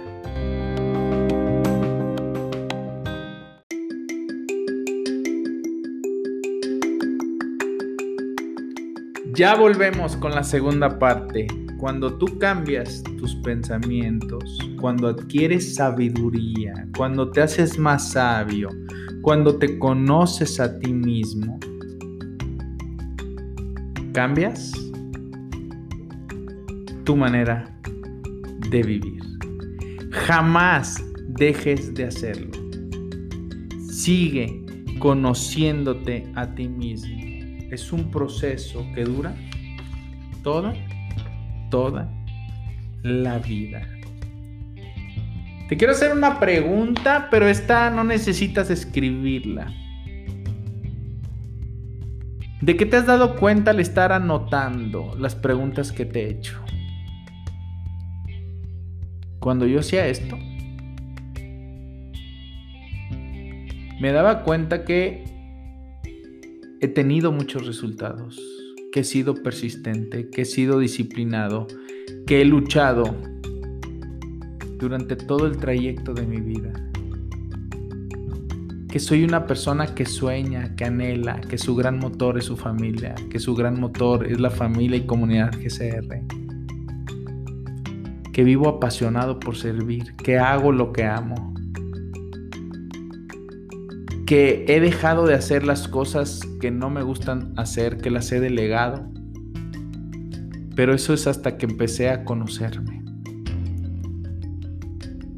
Ya 9.34 9.54
volvemos 9.54 10.14
con 10.16 10.32
la 10.32 10.44
segunda 10.44 10.98
parte. 10.98 11.46
Cuando 11.78 12.18
tú 12.18 12.38
cambias 12.38 13.02
tus 13.16 13.34
pensamientos, 13.36 14.58
cuando 14.78 15.08
adquieres 15.08 15.74
sabiduría, 15.74 16.86
cuando 16.94 17.30
te 17.30 17.40
haces 17.40 17.78
más 17.78 18.10
sabio, 18.10 18.68
cuando 19.22 19.56
te 19.56 19.78
conoces 19.78 20.60
a 20.60 20.78
ti 20.78 20.92
mismo, 20.92 21.58
cambias 24.12 24.70
tu 27.04 27.16
manera 27.16 27.74
de 28.68 28.82
vivir. 28.82 29.22
Jamás 30.10 31.02
dejes 31.28 31.94
de 31.94 32.04
hacerlo. 32.04 32.50
Sigue 33.88 34.62
conociéndote 34.98 36.30
a 36.34 36.54
ti 36.54 36.68
mismo 36.68 37.31
es 37.72 37.90
un 37.90 38.10
proceso 38.10 38.86
que 38.94 39.02
dura 39.02 39.34
toda, 40.42 40.74
toda 41.70 42.12
la 43.02 43.38
vida. 43.38 43.88
Te 45.70 45.78
quiero 45.78 45.94
hacer 45.94 46.14
una 46.14 46.38
pregunta, 46.38 47.28
pero 47.30 47.48
esta 47.48 47.88
no 47.88 48.04
necesitas 48.04 48.68
escribirla. 48.68 49.72
¿De 52.60 52.76
qué 52.76 52.84
te 52.84 52.96
has 52.96 53.06
dado 53.06 53.36
cuenta 53.36 53.70
al 53.70 53.80
estar 53.80 54.12
anotando 54.12 55.16
las 55.18 55.34
preguntas 55.34 55.92
que 55.92 56.04
te 56.04 56.26
he 56.26 56.30
hecho? 56.30 56.62
Cuando 59.38 59.66
yo 59.66 59.80
hacía 59.80 60.06
esto, 60.08 60.36
me 63.98 64.12
daba 64.12 64.42
cuenta 64.42 64.84
que 64.84 65.31
he 66.82 66.88
tenido 66.88 67.30
muchos 67.30 67.64
resultados, 67.64 68.42
que 68.90 69.00
he 69.00 69.04
sido 69.04 69.40
persistente, 69.40 70.28
que 70.30 70.42
he 70.42 70.44
sido 70.44 70.80
disciplinado, 70.80 71.68
que 72.26 72.42
he 72.42 72.44
luchado 72.44 73.04
durante 74.78 75.14
todo 75.14 75.46
el 75.46 75.58
trayecto 75.58 76.12
de 76.12 76.26
mi 76.26 76.40
vida. 76.40 76.72
Que 78.88 78.98
soy 78.98 79.22
una 79.22 79.46
persona 79.46 79.94
que 79.94 80.04
sueña, 80.04 80.74
que 80.74 80.84
anhela, 80.84 81.40
que 81.40 81.56
su 81.56 81.76
gran 81.76 82.00
motor 82.00 82.36
es 82.36 82.46
su 82.46 82.56
familia, 82.56 83.14
que 83.30 83.38
su 83.38 83.54
gran 83.54 83.78
motor 83.78 84.26
es 84.26 84.40
la 84.40 84.50
familia 84.50 84.96
y 84.96 85.06
comunidad 85.06 85.52
GCR. 85.52 86.20
Que 88.32 88.42
vivo 88.42 88.68
apasionado 88.68 89.38
por 89.38 89.54
servir, 89.56 90.16
que 90.16 90.36
hago 90.36 90.72
lo 90.72 90.92
que 90.92 91.04
amo, 91.04 91.51
que 94.32 94.64
he 94.66 94.80
dejado 94.80 95.26
de 95.26 95.34
hacer 95.34 95.62
las 95.62 95.88
cosas 95.88 96.40
que 96.58 96.70
no 96.70 96.88
me 96.88 97.02
gustan 97.02 97.52
hacer, 97.58 97.98
que 97.98 98.08
las 98.08 98.32
he 98.32 98.40
delegado. 98.40 99.06
Pero 100.74 100.94
eso 100.94 101.12
es 101.12 101.26
hasta 101.26 101.58
que 101.58 101.66
empecé 101.66 102.08
a 102.08 102.24
conocerme. 102.24 103.04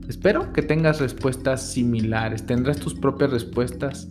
Espero 0.06 0.52
que 0.52 0.62
tengas 0.62 1.00
respuestas 1.00 1.72
similares. 1.72 2.46
Tendrás 2.46 2.78
tus 2.78 2.94
propias 2.94 3.32
respuestas. 3.32 4.08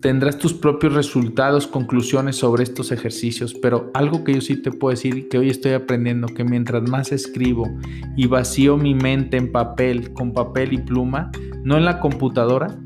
Tendrás 0.00 0.36
tus 0.38 0.52
propios 0.52 0.94
resultados, 0.94 1.68
conclusiones 1.68 2.34
sobre 2.34 2.64
estos 2.64 2.90
ejercicios. 2.90 3.54
Pero 3.54 3.92
algo 3.94 4.24
que 4.24 4.34
yo 4.34 4.40
sí 4.40 4.56
te 4.56 4.72
puedo 4.72 4.90
decir 4.90 5.28
que 5.28 5.38
hoy 5.38 5.48
estoy 5.48 5.74
aprendiendo, 5.74 6.26
que 6.26 6.42
mientras 6.42 6.82
más 6.82 7.12
escribo 7.12 7.72
y 8.16 8.26
vacío 8.26 8.76
mi 8.76 8.96
mente 8.96 9.36
en 9.36 9.52
papel, 9.52 10.12
con 10.12 10.32
papel 10.32 10.72
y 10.72 10.78
pluma, 10.78 11.30
no 11.64 11.78
en 11.78 11.84
la 11.86 11.98
computadora, 11.98 12.76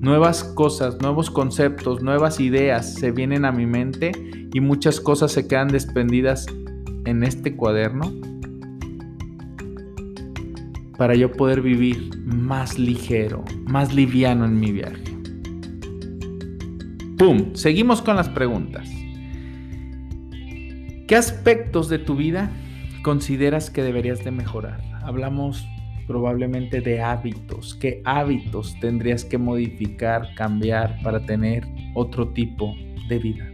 nuevas 0.00 0.44
cosas, 0.44 1.00
nuevos 1.00 1.28
conceptos, 1.28 2.02
nuevas 2.02 2.38
ideas 2.38 2.94
se 2.94 3.10
vienen 3.10 3.44
a 3.44 3.52
mi 3.52 3.66
mente 3.66 4.12
y 4.54 4.60
muchas 4.60 5.00
cosas 5.00 5.32
se 5.32 5.48
quedan 5.48 5.68
desprendidas 5.68 6.46
en 7.04 7.24
este 7.24 7.56
cuaderno 7.56 8.12
para 10.96 11.16
yo 11.16 11.32
poder 11.32 11.62
vivir 11.62 12.16
más 12.24 12.78
ligero, 12.78 13.44
más 13.66 13.92
liviano 13.92 14.44
en 14.44 14.60
mi 14.60 14.70
viaje. 14.70 15.02
¡Pum! 17.18 17.54
Seguimos 17.54 18.02
con 18.02 18.14
las 18.14 18.28
preguntas. 18.28 18.88
¿Qué 21.08 21.16
aspectos 21.16 21.88
de 21.88 21.98
tu 21.98 22.14
vida 22.14 22.52
consideras 23.02 23.70
que 23.70 23.82
deberías 23.82 24.24
de 24.24 24.30
mejorar? 24.30 24.80
Hablamos 25.02 25.66
probablemente 26.06 26.80
de 26.80 27.00
hábitos. 27.00 27.74
¿Qué 27.74 28.02
hábitos 28.04 28.78
tendrías 28.80 29.24
que 29.24 29.38
modificar, 29.38 30.34
cambiar 30.34 30.98
para 31.02 31.24
tener 31.24 31.64
otro 31.94 32.28
tipo 32.28 32.74
de 33.08 33.18
vida? 33.18 33.52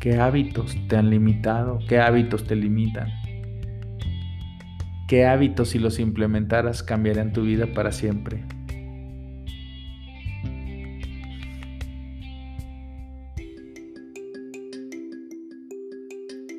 ¿Qué 0.00 0.16
hábitos 0.16 0.76
te 0.88 0.96
han 0.96 1.10
limitado? 1.10 1.78
¿Qué 1.88 1.98
hábitos 1.98 2.44
te 2.44 2.54
limitan? 2.54 3.08
¿Qué 5.08 5.24
hábitos 5.24 5.70
si 5.70 5.78
los 5.78 5.98
implementaras 5.98 6.82
cambiarían 6.82 7.32
tu 7.32 7.42
vida 7.42 7.66
para 7.66 7.92
siempre? 7.92 8.44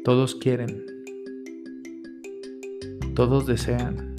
Todos 0.04 0.36
quieren. 0.36 0.97
Todos 3.18 3.48
desean. 3.48 4.14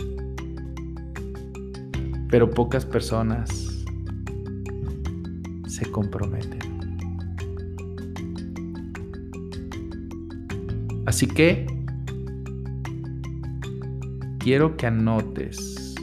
Pero 2.29 2.51
pocas 2.51 2.85
personas 2.85 3.85
se 5.69 5.89
comprometen. 5.93 6.59
Así 11.07 11.29
que 11.29 11.65
quiero 14.41 14.77
que 14.77 14.89
anotes 14.89 15.95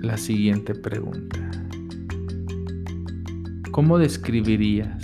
la 0.00 0.16
siguiente 0.16 0.76
pregunta. 0.76 1.50
¿Cómo 3.72 3.98
describirías 3.98 5.02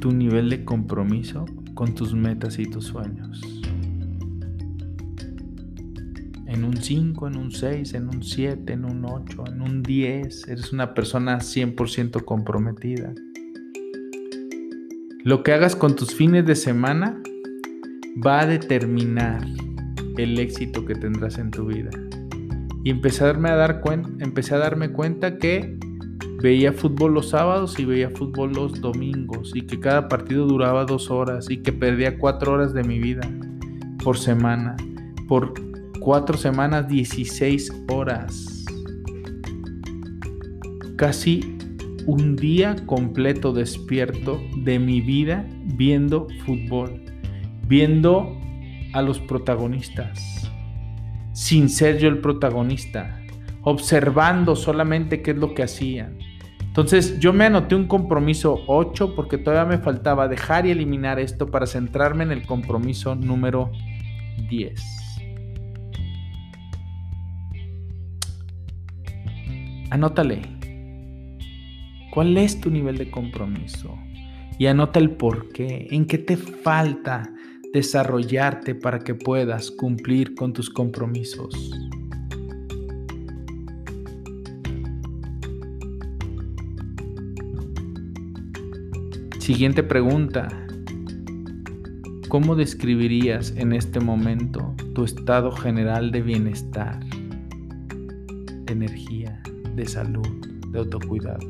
tu 0.00 0.12
nivel 0.12 0.50
de 0.50 0.62
compromiso 0.66 1.46
con 1.80 1.94
tus 1.94 2.12
metas 2.12 2.58
y 2.58 2.66
tus 2.66 2.84
sueños. 2.84 3.40
En 6.46 6.62
un 6.62 6.76
5, 6.76 7.26
en 7.26 7.36
un 7.38 7.50
6, 7.52 7.94
en 7.94 8.08
un 8.08 8.22
7, 8.22 8.70
en 8.70 8.84
un 8.84 9.02
8, 9.06 9.44
en 9.46 9.62
un 9.62 9.82
10, 9.82 10.48
eres 10.48 10.74
una 10.74 10.92
persona 10.92 11.38
100% 11.38 12.22
comprometida. 12.26 13.14
Lo 15.24 15.42
que 15.42 15.54
hagas 15.54 15.74
con 15.74 15.96
tus 15.96 16.14
fines 16.14 16.44
de 16.44 16.54
semana 16.54 17.18
va 18.22 18.40
a 18.40 18.46
determinar 18.46 19.42
el 20.18 20.38
éxito 20.38 20.84
que 20.84 20.96
tendrás 20.96 21.38
en 21.38 21.50
tu 21.50 21.64
vida. 21.64 21.88
Y 22.84 22.90
empecé 22.90 23.24
a 23.24 23.32
dar 23.32 23.82
empecé 24.18 24.54
a 24.54 24.58
darme 24.58 24.92
cuenta 24.92 25.38
que 25.38 25.78
veía 26.40 26.72
fútbol 26.72 27.14
los 27.14 27.30
sábados 27.30 27.78
y 27.78 27.84
veía 27.84 28.10
fútbol 28.10 28.52
los 28.52 28.80
domingos 28.80 29.52
y 29.54 29.62
que 29.62 29.78
cada 29.78 30.08
partido 30.08 30.46
duraba 30.46 30.84
dos 30.84 31.10
horas 31.10 31.50
y 31.50 31.58
que 31.58 31.72
perdía 31.72 32.18
cuatro 32.18 32.52
horas 32.52 32.72
de 32.72 32.82
mi 32.82 32.98
vida 32.98 33.28
por 34.02 34.16
semana. 34.16 34.76
Por 35.28 35.52
cuatro 36.00 36.36
semanas, 36.36 36.88
16 36.88 37.84
horas. 37.88 38.64
Casi 40.96 41.56
un 42.06 42.36
día 42.36 42.76
completo 42.86 43.52
despierto 43.52 44.40
de 44.64 44.78
mi 44.78 45.00
vida 45.00 45.46
viendo 45.64 46.26
fútbol, 46.44 47.02
viendo 47.66 48.36
a 48.94 49.02
los 49.02 49.20
protagonistas, 49.20 50.50
sin 51.32 51.68
ser 51.68 51.98
yo 51.98 52.08
el 52.08 52.18
protagonista, 52.18 53.20
observando 53.62 54.56
solamente 54.56 55.22
qué 55.22 55.30
es 55.30 55.36
lo 55.36 55.54
que 55.54 55.62
hacían 55.62 56.18
entonces 56.80 57.18
yo 57.18 57.34
me 57.34 57.44
anoté 57.44 57.74
un 57.74 57.86
compromiso 57.86 58.62
8 58.66 59.14
porque 59.14 59.36
todavía 59.36 59.76
me 59.76 59.82
faltaba 59.82 60.28
dejar 60.28 60.64
y 60.64 60.70
eliminar 60.70 61.18
esto 61.20 61.50
para 61.50 61.66
centrarme 61.66 62.24
en 62.24 62.32
el 62.32 62.46
compromiso 62.46 63.14
número 63.14 63.70
10. 64.48 64.82
Anótale. 69.90 70.40
¿Cuál 72.14 72.38
es 72.38 72.58
tu 72.58 72.70
nivel 72.70 72.96
de 72.96 73.10
compromiso? 73.10 73.94
Y 74.58 74.64
anota 74.64 75.00
el 75.00 75.10
por 75.10 75.52
qué. 75.52 75.86
¿En 75.90 76.06
qué 76.06 76.16
te 76.16 76.38
falta 76.38 77.30
desarrollarte 77.74 78.74
para 78.74 79.00
que 79.00 79.14
puedas 79.14 79.70
cumplir 79.70 80.34
con 80.34 80.54
tus 80.54 80.70
compromisos? 80.70 81.54
Siguiente 89.52 89.82
pregunta. 89.82 90.46
¿Cómo 92.28 92.54
describirías 92.54 93.52
en 93.56 93.72
este 93.72 93.98
momento 93.98 94.76
tu 94.94 95.02
estado 95.02 95.50
general 95.50 96.12
de 96.12 96.22
bienestar, 96.22 97.00
de 97.04 98.72
energía, 98.72 99.42
de 99.74 99.86
salud, 99.86 100.28
de 100.68 100.78
autocuidado? 100.78 101.44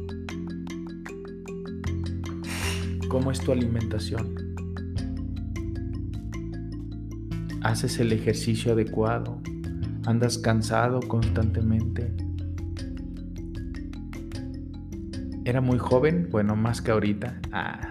¿Cómo 3.10 3.30
es 3.30 3.38
tu 3.38 3.52
alimentación? 3.52 4.34
¿Haces 7.60 8.00
el 8.00 8.14
ejercicio 8.14 8.72
adecuado? 8.72 9.42
¿Andas 10.06 10.38
cansado 10.38 11.00
constantemente? 11.00 12.14
Era 15.44 15.60
muy 15.60 15.76
joven, 15.76 16.28
bueno, 16.30 16.56
más 16.56 16.80
que 16.80 16.92
ahorita. 16.92 17.38
Ah, 17.52 17.89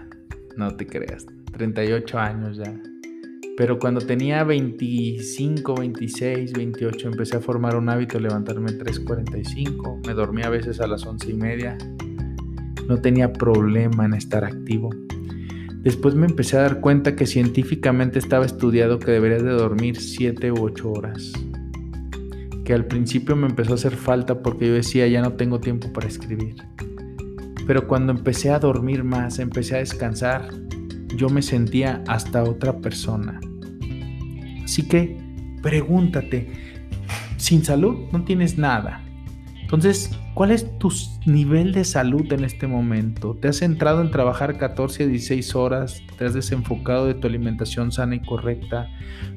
no 0.60 0.76
te 0.76 0.86
creas, 0.86 1.26
38 1.54 2.20
años 2.20 2.58
ya. 2.58 2.74
Pero 3.58 3.80
cuando 3.80 4.02
tenía 4.02 4.44
25, 4.44 5.76
26, 5.76 6.54
28, 6.54 7.08
empecé 7.08 7.38
a 7.38 7.40
formar 7.40 7.76
un 7.76 7.90
hábito 7.90 8.18
de 8.18 8.24
levantarme 8.24 8.72
3.45. 8.72 10.06
Me 10.06 10.14
dormía 10.14 10.48
a 10.48 10.50
veces 10.50 10.80
a 10.80 10.88
las 10.88 11.06
11 11.06 11.32
y 11.32 11.34
media. 11.34 11.78
No 12.88 13.02
tenía 13.02 13.34
problema 13.34 14.06
en 14.06 14.14
estar 14.14 14.44
activo. 14.46 14.90
Después 15.82 16.14
me 16.16 16.26
empecé 16.26 16.58
a 16.58 16.62
dar 16.62 16.82
cuenta 16.82 17.16
que 17.16 17.26
científicamente 17.26 18.20
estaba 18.20 18.46
estudiado 18.46 19.00
que 19.00 19.12
deberías 19.12 19.44
de 19.44 19.52
dormir 19.52 19.98
7 19.98 20.52
u 20.52 20.64
8 20.64 20.92
horas. 20.92 21.32
Que 22.66 22.74
al 22.74 22.86
principio 22.86 23.36
me 23.36 23.48
empezó 23.48 23.72
a 23.72 23.76
hacer 23.76 23.96
falta 23.96 24.42
porque 24.42 24.68
yo 24.68 24.74
decía 24.74 25.08
ya 25.08 25.22
no 25.22 25.34
tengo 25.34 25.60
tiempo 25.60 25.92
para 25.94 26.08
escribir. 26.08 26.56
Pero 27.70 27.88
cuando 27.88 28.12
empecé 28.12 28.50
a 28.50 28.58
dormir 28.58 29.04
más, 29.04 29.38
empecé 29.38 29.76
a 29.76 29.78
descansar, 29.78 30.50
yo 31.16 31.30
me 31.30 31.44
sentía 31.44 32.04
hasta 32.08 32.42
otra 32.42 32.76
persona. 32.80 33.40
Así 34.64 34.88
que 34.88 35.16
pregúntate, 35.62 36.52
sin 37.38 37.64
salud 37.64 38.08
no 38.12 38.24
tienes 38.24 38.58
nada. 38.58 39.04
Entonces, 39.62 40.10
¿cuál 40.40 40.52
es 40.52 40.80
tu 40.80 40.90
nivel 41.26 41.74
de 41.74 41.84
salud 41.84 42.32
en 42.32 42.46
este 42.46 42.66
momento? 42.66 43.36
¿Te 43.36 43.50
has 43.50 43.58
centrado 43.58 44.00
en 44.00 44.10
trabajar 44.10 44.58
14 44.58 45.04
a 45.04 45.08
16 45.08 45.54
horas? 45.54 46.02
¿Te 46.18 46.24
has 46.24 46.34
desenfocado 46.34 47.08
de 47.08 47.14
tu 47.14 47.28
alimentación 47.28 47.92
sana 47.92 48.16
y 48.16 48.22
correcta? 48.22 48.88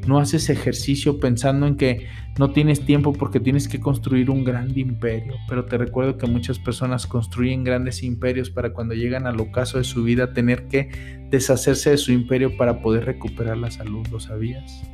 ¿No 0.07 0.20
haces 0.20 0.48
ejercicio 0.48 1.18
pensando 1.18 1.66
en 1.66 1.74
que 1.74 2.07
no 2.38 2.53
tienes 2.53 2.86
tiempo 2.86 3.12
porque 3.12 3.40
tienes 3.40 3.66
que 3.66 3.80
construir 3.80 4.30
un 4.30 4.44
gran 4.44 4.78
imperio? 4.78 5.34
Pero 5.48 5.64
te 5.64 5.76
recuerdo 5.76 6.18
que 6.18 6.28
muchas 6.28 6.61
personas 6.61 7.09
construyen 7.09 7.64
grandes 7.64 8.05
imperios 8.05 8.50
para 8.50 8.72
cuando 8.72 8.94
llegan 8.94 9.26
al 9.26 9.40
ocaso 9.40 9.78
de 9.78 9.84
su 9.84 10.05
vida 10.05 10.32
tener 10.32 10.68
que 10.68 11.26
deshacerse 11.32 11.90
de 11.90 11.96
su 11.96 12.12
imperio 12.12 12.57
para 12.57 12.80
poder 12.80 13.07
recuperar 13.07 13.57
la 13.57 13.72
salud. 13.72 14.07
¿Lo 14.07 14.20
sabías? 14.20 14.84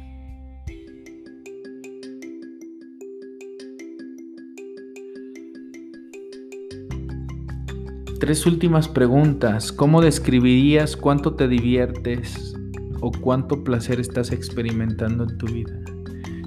Tres 8.20 8.46
últimas 8.46 8.88
preguntas. 8.88 9.70
¿Cómo 9.70 10.00
describirías 10.00 10.96
cuánto 10.96 11.34
te 11.34 11.46
diviertes 11.46 12.52
o 13.00 13.12
cuánto 13.12 13.62
placer 13.62 14.00
estás 14.00 14.32
experimentando 14.32 15.22
en 15.22 15.38
tu 15.38 15.46
vida? 15.46 15.80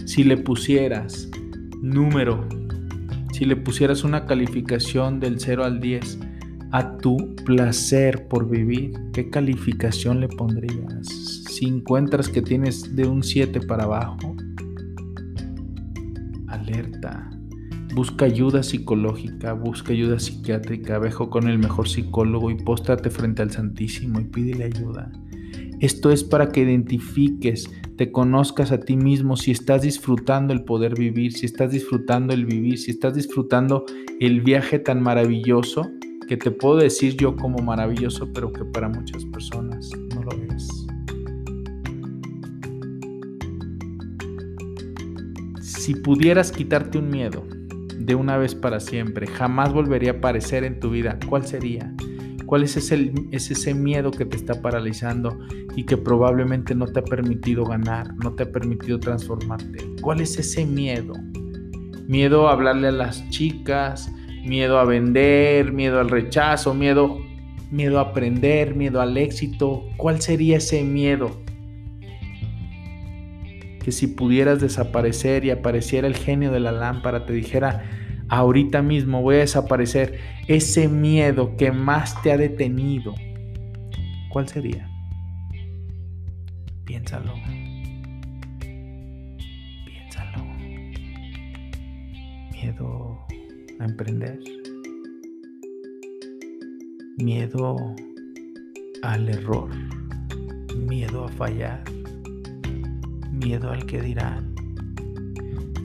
Si 0.06 0.26
le 0.26 0.36
pusieras 0.36 1.30
número, 1.82 2.46
si 3.32 3.46
le 3.46 3.56
pusieras 3.56 4.04
una 4.04 4.26
calificación 4.26 5.22
del 5.22 5.40
0 5.40 5.64
al 5.64 5.80
10 5.80 6.20
a 6.74 6.98
tu 6.98 7.36
placer 7.46 8.28
por 8.28 8.50
vivir, 8.50 8.92
¿qué 9.14 9.30
calificación 9.30 10.20
le 10.20 10.28
pondrías? 10.28 11.08
Si 11.08 11.68
encuentras 11.68 12.28
que 12.28 12.42
tienes 12.42 12.98
de 12.98 13.08
un 13.08 13.24
7 13.24 13.62
para 13.62 13.86
abajo, 13.86 14.36
alerta 16.48 17.30
Busca 17.94 18.24
ayuda 18.24 18.64
psicológica, 18.64 19.52
busca 19.52 19.92
ayuda 19.92 20.18
psiquiátrica, 20.18 20.98
vejo 20.98 21.30
con 21.30 21.50
el 21.50 21.60
mejor 21.60 21.90
psicólogo 21.90 22.50
y 22.50 22.56
póstrate 22.56 23.10
frente 23.10 23.42
al 23.42 23.52
Santísimo 23.52 24.22
y 24.22 24.24
pídele 24.24 24.64
ayuda. 24.64 25.12
Esto 25.82 26.12
es 26.12 26.24
para 26.24 26.52
que 26.52 26.62
identifiques, 26.62 27.70
te 27.98 28.12
conozcas 28.12 28.72
a 28.72 28.80
ti 28.80 28.96
mismo, 28.96 29.36
si 29.36 29.52
estás 29.52 29.82
disfrutando 29.82 30.54
el 30.54 30.64
poder 30.64 30.96
vivir, 30.98 31.34
si 31.34 31.46
estás 31.46 31.72
disfrutando 31.72 32.34
el 32.34 32.46
vivir, 32.46 32.78
si 32.78 32.92
estás 32.92 33.16
disfrutando 33.16 33.84
el 34.20 34.42
viaje 34.42 34.80
tan 34.80 35.02
maravilloso 35.02 35.90
que 36.28 36.38
te 36.38 36.52
puedo 36.52 36.78
decir 36.78 37.18
yo 37.18 37.36
como 37.36 37.58
maravilloso, 37.62 38.32
pero 38.32 38.54
que 38.54 38.64
para 38.64 38.88
muchas 38.88 39.26
personas 39.26 39.90
no 40.16 40.24
lo 40.24 40.32
es. 40.56 40.88
Si 45.62 45.96
pudieras 45.96 46.52
quitarte 46.52 47.00
un 47.00 47.10
miedo 47.10 47.44
de 48.06 48.16
una 48.16 48.38
vez 48.38 48.56
para 48.56 48.80
siempre, 48.80 49.28
jamás 49.28 49.74
volvería 49.74 50.12
a 50.12 50.16
aparecer 50.16 50.64
en 50.64 50.80
tu 50.80 50.90
vida, 50.90 51.18
¿cuál 51.28 51.46
sería? 51.46 51.94
¿Cuál 52.46 52.64
es 52.64 52.76
ese, 52.76 53.14
ese 53.32 53.74
miedo 53.74 54.12
que 54.12 54.26
te 54.26 54.36
está 54.36 54.62
paralizando 54.62 55.40
y 55.76 55.86
que 55.86 55.96
probablemente 55.96 56.76
no 56.76 56.86
te 56.86 57.00
ha 57.00 57.04
permitido 57.04 57.64
ganar, 57.64 58.14
no 58.16 58.34
te 58.34 58.44
ha 58.44 58.52
permitido 58.52 59.00
transformarte? 59.00 59.86
¿Cuál 60.02 60.20
es 60.20 60.38
ese 60.38 60.66
miedo? 60.66 61.14
Miedo 62.08 62.50
a 62.50 62.54
hablarle 62.54 62.90
a 62.90 62.92
las 62.92 63.30
chicas, 63.30 64.12
miedo 64.44 64.80
a 64.80 64.86
vender, 64.86 65.72
miedo 65.72 66.00
al 66.00 66.10
rechazo, 66.10 66.74
miedo, 66.74 67.20
miedo 67.72 68.00
a 68.00 68.10
aprender, 68.10 68.76
miedo 68.76 69.00
al 69.00 69.16
éxito. 69.18 69.86
¿Cuál 69.96 70.22
sería 70.22 70.58
ese 70.58 70.84
miedo? 70.84 71.42
Que 73.84 73.92
si 73.92 74.08
pudieras 74.08 74.62
desaparecer 74.62 75.44
y 75.46 75.50
apareciera 75.50 76.08
el 76.08 76.16
genio 76.16 76.52
de 76.52 76.60
la 76.60 76.72
lámpara, 76.72 77.26
te 77.26 77.34
dijera, 77.34 77.84
ahorita 78.32 78.82
mismo 78.82 79.22
voy 79.22 79.36
a 79.36 79.40
desaparecer 79.40 80.20
ese 80.48 80.88
miedo 80.88 81.58
que 81.58 81.72
más 81.72 82.22
te 82.24 82.32
ha 82.32 82.38
detenido, 82.38 83.14
¿cuál 84.30 84.48
sería? 84.48 84.90
Piénsalo. 86.86 87.34
Piénsalo. 89.86 90.44
Miedo 92.52 93.20
a 93.80 93.86
emprender. 93.86 94.40
Miedo 97.18 97.96
al 99.04 99.30
error. 99.30 99.70
Miedo 100.76 101.26
a 101.26 101.28
fallar. 101.30 101.84
Miedo 103.44 103.72
al 103.72 103.86
que 103.86 104.02
dirán. 104.02 104.54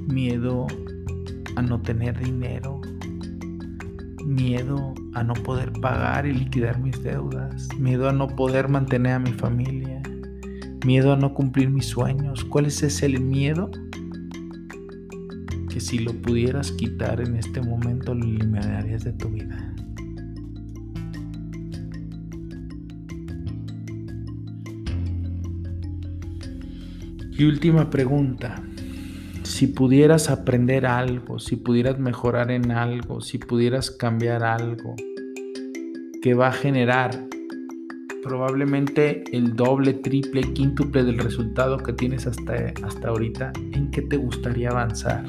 Miedo 0.06 0.66
a 1.56 1.62
no 1.62 1.80
tener 1.80 2.18
dinero, 2.18 2.80
miedo 4.24 4.94
a 5.14 5.22
no 5.22 5.32
poder 5.32 5.72
pagar 5.72 6.26
y 6.26 6.32
liquidar 6.32 6.78
mis 6.78 7.02
deudas, 7.02 7.68
miedo 7.78 8.08
a 8.08 8.12
no 8.12 8.26
poder 8.26 8.68
mantener 8.68 9.14
a 9.14 9.18
mi 9.18 9.32
familia, 9.32 10.02
miedo 10.84 11.12
a 11.12 11.16
no 11.16 11.32
cumplir 11.32 11.70
mis 11.70 11.86
sueños. 11.86 12.44
¿Cuál 12.44 12.66
es 12.66 12.82
ese 12.82 13.08
miedo? 13.08 13.70
Que 15.70 15.80
si 15.80 16.00
lo 16.00 16.12
pudieras 16.12 16.72
quitar 16.72 17.20
en 17.20 17.36
este 17.36 17.62
momento 17.62 18.14
lo 18.14 18.24
eliminarías 18.24 19.04
de 19.04 19.12
tu 19.12 19.28
vida. 19.28 19.74
Y 27.38 27.44
última 27.44 27.90
pregunta 27.90 28.62
si 29.42 29.66
pudieras 29.68 30.30
aprender 30.30 30.86
algo, 30.86 31.38
si 31.38 31.56
pudieras 31.56 31.98
mejorar 31.98 32.50
en 32.50 32.72
algo, 32.72 33.20
si 33.20 33.38
pudieras 33.38 33.90
cambiar 33.90 34.42
algo 34.42 34.96
que 36.20 36.34
va 36.34 36.48
a 36.48 36.52
generar 36.52 37.26
probablemente 38.22 39.22
el 39.32 39.54
doble, 39.54 39.94
triple, 39.94 40.52
quíntuple 40.52 41.04
del 41.04 41.18
resultado 41.18 41.76
que 41.78 41.92
tienes 41.92 42.26
hasta, 42.26 42.72
hasta 42.82 43.08
ahorita, 43.08 43.52
¿en 43.72 43.90
qué 43.90 44.02
te 44.02 44.16
gustaría 44.16 44.70
avanzar? 44.70 45.24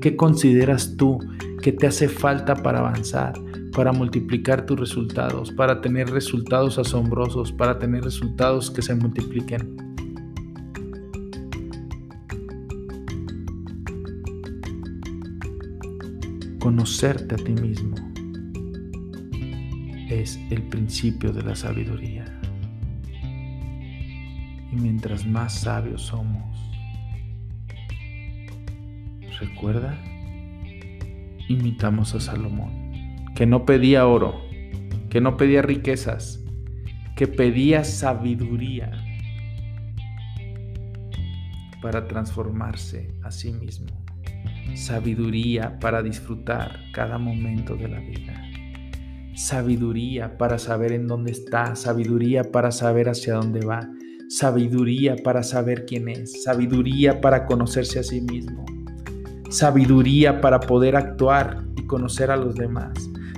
¿Qué 0.00 0.14
consideras 0.16 0.96
tú 0.96 1.18
que 1.62 1.72
te 1.72 1.88
hace 1.88 2.08
falta 2.08 2.54
para 2.54 2.78
avanzar, 2.78 3.34
para 3.74 3.92
multiplicar 3.92 4.66
tus 4.66 4.78
resultados, 4.78 5.50
para 5.50 5.80
tener 5.80 6.10
resultados 6.10 6.78
asombrosos, 6.78 7.52
para 7.52 7.78
tener 7.78 8.04
resultados 8.04 8.70
que 8.70 8.82
se 8.82 8.94
multipliquen? 8.94 9.91
Conocerte 16.62 17.34
a 17.34 17.38
ti 17.38 17.50
mismo 17.54 17.96
es 20.08 20.38
el 20.48 20.62
principio 20.68 21.32
de 21.32 21.42
la 21.42 21.56
sabiduría. 21.56 22.24
Y 24.70 24.76
mientras 24.76 25.26
más 25.26 25.54
sabios 25.54 26.02
somos, 26.02 26.56
recuerda, 29.40 30.00
imitamos 31.48 32.14
a 32.14 32.20
Salomón, 32.20 33.26
que 33.34 33.44
no 33.44 33.66
pedía 33.66 34.06
oro, 34.06 34.40
que 35.10 35.20
no 35.20 35.36
pedía 35.36 35.62
riquezas, 35.62 36.44
que 37.16 37.26
pedía 37.26 37.82
sabiduría 37.82 38.92
para 41.82 42.06
transformarse 42.06 43.12
a 43.24 43.32
sí 43.32 43.52
mismo 43.52 44.01
sabiduría 44.76 45.78
para 45.80 46.02
disfrutar 46.02 46.80
cada 46.92 47.18
momento 47.18 47.76
de 47.76 47.88
la 47.88 48.00
vida, 48.00 48.34
sabiduría 49.34 50.36
para 50.38 50.58
saber 50.58 50.92
en 50.92 51.06
dónde 51.06 51.32
está, 51.32 51.74
sabiduría 51.76 52.44
para 52.44 52.70
saber 52.70 53.08
hacia 53.08 53.34
dónde 53.34 53.64
va, 53.64 53.88
sabiduría 54.28 55.16
para 55.16 55.42
saber 55.42 55.84
quién 55.84 56.08
es, 56.08 56.42
sabiduría 56.44 57.20
para 57.20 57.46
conocerse 57.46 57.98
a 57.98 58.02
sí 58.02 58.20
mismo, 58.20 58.64
sabiduría 59.50 60.40
para 60.40 60.60
poder 60.60 60.96
actuar 60.96 61.64
y 61.76 61.82
conocer 61.86 62.30
a 62.30 62.36
los 62.36 62.54
demás, 62.54 62.92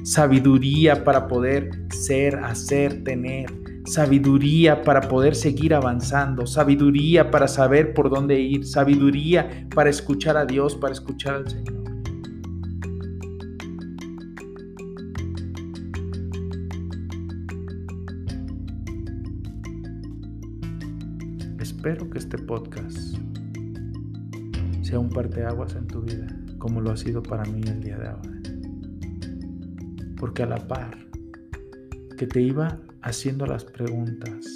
sabiduría 0.05 1.05
para 1.05 1.27
poder 1.27 1.71
ser, 1.91 2.37
hacer, 2.37 3.03
tener, 3.05 3.64
sabiduría 3.85 4.83
para 4.83 5.03
poder 5.03 5.35
seguir 5.35 5.75
avanzando, 5.75 6.47
sabiduría 6.47 7.31
para 7.31 7.47
saber 7.47 7.93
por 7.93 8.09
dónde 8.11 8.41
ir, 8.41 8.67
sabiduría 8.67 9.69
para 9.75 9.91
escuchar 9.91 10.37
a 10.37 10.47
Dios, 10.47 10.75
para 10.75 10.93
escuchar 10.93 11.35
al 11.35 11.49
Señor. 11.49 11.85
Espero 21.61 22.09
que 22.09 22.19
este 22.19 22.39
podcast 22.39 23.19
sea 24.81 24.99
un 24.99 25.11
parteaguas 25.11 25.75
en 25.77 25.87
tu 25.87 26.01
vida, 26.01 26.27
como 26.57 26.81
lo 26.81 26.93
ha 26.93 26.97
sido 26.97 27.23
para 27.23 27.45
mí 27.45 27.61
el 27.67 27.83
día 27.83 27.99
de 27.99 28.09
ahora. 28.09 28.31
Porque 30.17 30.43
a 30.43 30.47
la 30.47 30.67
par 30.67 30.97
que 32.17 32.27
te 32.27 32.41
iba 32.41 32.79
haciendo 33.03 33.47
las 33.47 33.65
preguntas, 33.65 34.47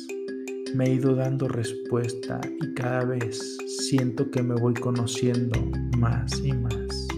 me 0.74 0.84
he 0.86 0.94
ido 0.94 1.14
dando 1.14 1.48
respuesta 1.48 2.40
y 2.60 2.74
cada 2.74 3.04
vez 3.04 3.56
siento 3.88 4.30
que 4.30 4.42
me 4.42 4.54
voy 4.54 4.74
conociendo 4.74 5.58
más 5.98 6.40
y 6.44 6.52
más. 6.52 7.08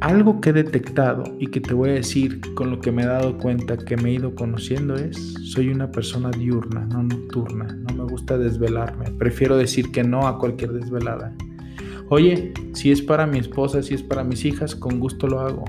Algo 0.00 0.40
que 0.40 0.50
he 0.50 0.52
detectado 0.52 1.24
y 1.38 1.48
que 1.48 1.60
te 1.60 1.74
voy 1.74 1.90
a 1.90 1.94
decir 1.94 2.40
con 2.54 2.70
lo 2.70 2.80
que 2.80 2.92
me 2.92 3.02
he 3.02 3.06
dado 3.06 3.38
cuenta 3.38 3.76
que 3.76 3.96
me 3.96 4.10
he 4.10 4.14
ido 4.14 4.34
conociendo 4.34 4.94
es, 4.94 5.16
soy 5.44 5.68
una 5.68 5.90
persona 5.90 6.30
diurna, 6.30 6.86
no 6.86 7.02
nocturna, 7.02 7.66
no 7.66 7.94
me 7.94 8.10
gusta 8.10 8.38
desvelarme, 8.38 9.10
prefiero 9.18 9.56
decir 9.56 9.90
que 9.92 10.04
no 10.04 10.26
a 10.26 10.38
cualquier 10.38 10.72
desvelada. 10.72 11.34
Oye, 12.08 12.52
si 12.72 12.92
es 12.92 13.02
para 13.02 13.26
mi 13.26 13.38
esposa, 13.38 13.82
si 13.82 13.94
es 13.94 14.02
para 14.02 14.22
mis 14.22 14.44
hijas, 14.44 14.76
con 14.76 15.00
gusto 15.00 15.26
lo 15.26 15.40
hago. 15.40 15.64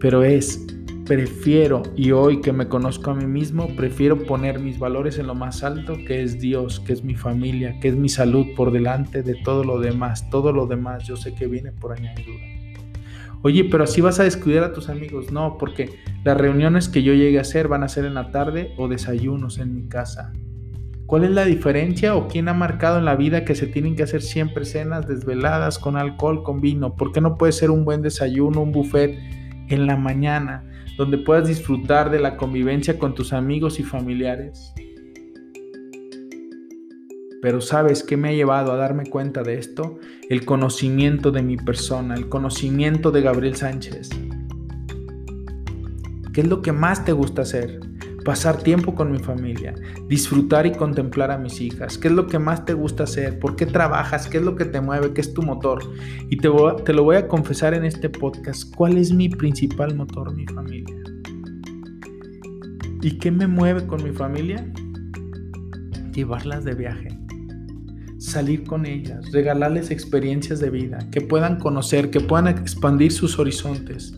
Pero 0.00 0.24
es 0.24 0.66
prefiero, 1.10 1.82
y 1.96 2.12
hoy 2.12 2.40
que 2.40 2.52
me 2.52 2.68
conozco 2.68 3.10
a 3.10 3.14
mí 3.16 3.26
mismo, 3.26 3.74
prefiero 3.74 4.16
poner 4.16 4.60
mis 4.60 4.78
valores 4.78 5.18
en 5.18 5.26
lo 5.26 5.34
más 5.34 5.64
alto, 5.64 5.96
que 6.06 6.22
es 6.22 6.38
Dios, 6.38 6.78
que 6.78 6.92
es 6.92 7.02
mi 7.02 7.16
familia, 7.16 7.80
que 7.80 7.88
es 7.88 7.96
mi 7.96 8.08
salud 8.08 8.46
por 8.54 8.70
delante 8.70 9.24
de 9.24 9.34
todo 9.34 9.64
lo 9.64 9.80
demás. 9.80 10.30
Todo 10.30 10.52
lo 10.52 10.68
demás 10.68 11.02
yo 11.02 11.16
sé 11.16 11.34
que 11.34 11.48
viene 11.48 11.72
por 11.72 11.98
añadidura. 11.98 12.44
Oye, 13.42 13.64
pero 13.64 13.82
así 13.82 14.00
vas 14.00 14.20
a 14.20 14.22
descuidar 14.22 14.62
a 14.62 14.72
tus 14.72 14.88
amigos. 14.88 15.32
No, 15.32 15.58
porque 15.58 15.90
las 16.22 16.38
reuniones 16.38 16.88
que 16.88 17.02
yo 17.02 17.12
llegue 17.12 17.38
a 17.38 17.40
hacer 17.40 17.66
van 17.66 17.82
a 17.82 17.88
ser 17.88 18.04
en 18.04 18.14
la 18.14 18.30
tarde 18.30 18.72
o 18.78 18.86
desayunos 18.86 19.58
en 19.58 19.74
mi 19.74 19.88
casa. 19.88 20.32
¿Cuál 21.06 21.24
es 21.24 21.32
la 21.32 21.44
diferencia 21.44 22.14
o 22.14 22.28
quién 22.28 22.46
ha 22.46 22.54
marcado 22.54 22.98
en 22.98 23.04
la 23.04 23.16
vida 23.16 23.44
que 23.44 23.56
se 23.56 23.66
tienen 23.66 23.96
que 23.96 24.04
hacer 24.04 24.22
siempre 24.22 24.64
cenas 24.64 25.08
desveladas 25.08 25.80
con 25.80 25.96
alcohol, 25.96 26.44
con 26.44 26.60
vino? 26.60 26.94
¿Por 26.94 27.10
qué 27.10 27.20
no 27.20 27.36
puede 27.36 27.50
ser 27.50 27.72
un 27.72 27.84
buen 27.84 28.00
desayuno, 28.00 28.62
un 28.62 28.70
buffet 28.70 29.18
en 29.70 29.86
la 29.86 29.96
mañana? 29.96 30.64
donde 31.00 31.16
puedas 31.16 31.48
disfrutar 31.48 32.10
de 32.10 32.20
la 32.20 32.36
convivencia 32.36 32.98
con 32.98 33.14
tus 33.14 33.32
amigos 33.32 33.80
y 33.80 33.82
familiares. 33.82 34.74
Pero 37.40 37.62
¿sabes 37.62 38.02
qué 38.02 38.18
me 38.18 38.28
ha 38.28 38.32
llevado 38.32 38.70
a 38.70 38.76
darme 38.76 39.06
cuenta 39.06 39.42
de 39.42 39.54
esto? 39.54 39.98
El 40.28 40.44
conocimiento 40.44 41.30
de 41.30 41.42
mi 41.42 41.56
persona, 41.56 42.14
el 42.14 42.28
conocimiento 42.28 43.10
de 43.12 43.22
Gabriel 43.22 43.56
Sánchez. 43.56 44.10
¿Qué 46.34 46.42
es 46.42 46.46
lo 46.46 46.60
que 46.60 46.72
más 46.72 47.02
te 47.06 47.12
gusta 47.12 47.42
hacer? 47.42 47.80
Pasar 48.24 48.58
tiempo 48.58 48.94
con 48.94 49.10
mi 49.10 49.18
familia, 49.18 49.74
disfrutar 50.08 50.66
y 50.66 50.72
contemplar 50.72 51.30
a 51.30 51.38
mis 51.38 51.60
hijas. 51.60 51.98
¿Qué 51.98 52.08
es 52.08 52.14
lo 52.14 52.26
que 52.26 52.38
más 52.38 52.64
te 52.64 52.74
gusta 52.74 53.04
hacer? 53.04 53.38
¿Por 53.38 53.56
qué 53.56 53.66
trabajas? 53.66 54.28
¿Qué 54.28 54.38
es 54.38 54.44
lo 54.44 54.56
que 54.56 54.64
te 54.64 54.80
mueve? 54.80 55.12
¿Qué 55.12 55.20
es 55.20 55.34
tu 55.34 55.42
motor? 55.42 55.82
Y 56.28 56.36
te, 56.36 56.50
te 56.84 56.92
lo 56.92 57.04
voy 57.04 57.16
a 57.16 57.28
confesar 57.28 57.74
en 57.74 57.84
este 57.84 58.08
podcast. 58.08 58.74
¿Cuál 58.74 58.98
es 58.98 59.12
mi 59.12 59.28
principal 59.28 59.94
motor? 59.94 60.34
Mi 60.34 60.46
familia. 60.46 60.96
¿Y 63.02 63.18
qué 63.18 63.30
me 63.30 63.46
mueve 63.46 63.86
con 63.86 64.02
mi 64.02 64.10
familia? 64.10 64.70
Llevarlas 66.12 66.64
de 66.64 66.74
viaje 66.74 67.20
salir 68.20 68.64
con 68.64 68.84
ellas, 68.84 69.32
regalarles 69.32 69.90
experiencias 69.90 70.60
de 70.60 70.68
vida, 70.68 70.98
que 71.10 71.22
puedan 71.22 71.58
conocer, 71.58 72.10
que 72.10 72.20
puedan 72.20 72.48
expandir 72.48 73.12
sus 73.12 73.38
horizontes, 73.38 74.14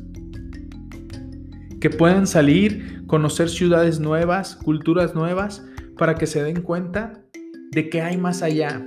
que 1.82 1.90
puedan 1.90 2.28
salir, 2.28 3.02
conocer 3.08 3.48
ciudades 3.48 3.98
nuevas, 3.98 4.54
culturas 4.54 5.16
nuevas, 5.16 5.66
para 5.98 6.14
que 6.14 6.28
se 6.28 6.40
den 6.40 6.62
cuenta 6.62 7.24
de 7.72 7.90
que 7.90 8.00
hay 8.00 8.16
más 8.16 8.44
allá, 8.44 8.86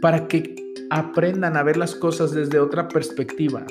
para 0.00 0.28
que 0.28 0.56
aprendan 0.88 1.58
a 1.58 1.62
ver 1.62 1.76
las 1.76 1.94
cosas 1.94 2.32
desde 2.32 2.58
otra 2.58 2.88
perspectiva. 2.88 3.66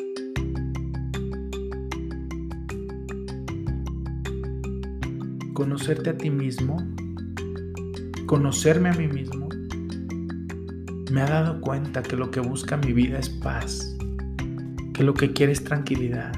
Conocerte 5.55 6.12
a 6.12 6.18
ti 6.18 6.30
mismo, 6.30 6.78
conocerme 8.28 8.89
a 8.89 8.93
mí 8.93 9.07
mismo, 9.07 9.49
me 11.12 11.22
ha 11.24 11.26
dado 11.26 11.59
cuenta 11.62 12.03
que 12.03 12.16
lo 12.16 12.30
que 12.30 12.41
busca 12.41 12.78
mi 12.78 12.93
vida 12.93 13.18
es 13.18 13.28
paz, 13.28 13.97
que 14.93 15.03
lo 15.03 15.16
que 15.16 15.34
quiere 15.34 15.51
es 15.51 15.64
tranquilidad, 15.64 16.32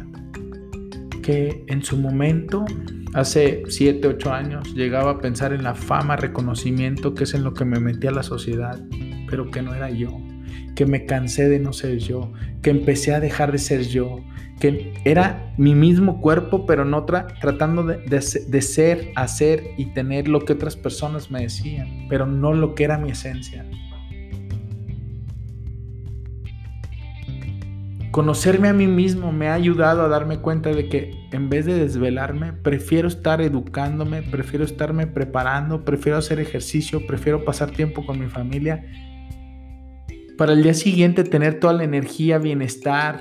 que 1.24 1.64
en 1.68 1.82
su 1.82 1.98
momento, 1.98 2.66
hace 3.16 3.64
7, 3.68 4.08
8 4.08 4.32
años, 4.32 4.76
llegaba 4.76 5.12
a 5.12 5.20
pensar 5.20 5.54
en 5.54 5.64
la 5.64 5.74
fama, 5.74 6.16
reconocimiento, 6.16 7.16
que 7.16 7.24
es 7.24 7.34
en 7.34 7.44
lo 7.44 7.56
que 7.56 7.66
me 7.66 7.80
metí 7.80 8.06
a 8.06 8.12
la 8.12 8.22
sociedad, 8.22 8.80
pero 9.28 9.50
que 9.50 9.64
no 9.64 9.74
era 9.74 9.90
yo, 9.90 10.22
que 10.76 10.86
me 10.86 11.08
cansé 11.08 11.50
de 11.50 11.58
no 11.58 11.74
ser 11.74 11.98
yo, 11.98 12.32
que 12.62 12.70
empecé 12.70 13.16
a 13.16 13.20
dejar 13.20 13.52
de 13.52 13.58
ser 13.58 13.88
yo, 13.88 14.18
que 14.60 14.94
era 15.04 15.54
mi 15.58 15.74
mismo 15.74 16.22
cuerpo, 16.22 16.68
pero 16.68 16.84
en 16.84 16.94
otra, 16.94 17.28
tratando 17.42 17.84
de, 17.84 17.98
de, 17.98 18.62
ser, 18.62 19.12
hacer 19.16 19.72
y 19.78 19.94
tener 19.94 20.28
lo 20.28 20.42
que 20.46 20.54
otras 20.54 20.76
personas 20.76 21.32
me 21.32 21.42
decían, 21.42 22.06
pero 22.08 22.28
no 22.28 22.54
lo 22.54 22.76
que 22.76 22.84
era 22.84 22.98
mi 22.98 23.12
esencia. 23.12 23.66
Conocerme 28.14 28.68
a 28.68 28.74
mí 28.74 28.86
mismo 28.86 29.32
me 29.32 29.48
ha 29.48 29.56
ayudado 29.56 30.04
a 30.04 30.08
darme 30.08 30.38
cuenta 30.38 30.70
de 30.70 30.88
que 30.88 31.16
en 31.32 31.50
vez 31.50 31.66
de 31.66 31.74
desvelarme, 31.74 32.54
prefiero 32.54 33.08
estar 33.08 33.42
educándome, 33.42 34.22
prefiero 34.22 34.64
estarme 34.64 35.08
preparando, 35.08 35.84
prefiero 35.84 36.20
hacer 36.20 36.40
ejercicio, 36.40 37.08
prefiero 37.08 37.44
pasar 37.44 37.72
tiempo 37.72 38.06
con 38.06 38.20
mi 38.20 38.28
familia. 38.28 38.86
Para 40.38 40.54
el 40.54 40.62
día 40.62 40.76
siguiente 40.76 41.24
tener 41.24 41.60
toda 41.60 41.74
la 41.74 41.86
energía, 41.86 42.38
bienestar, 42.38 43.18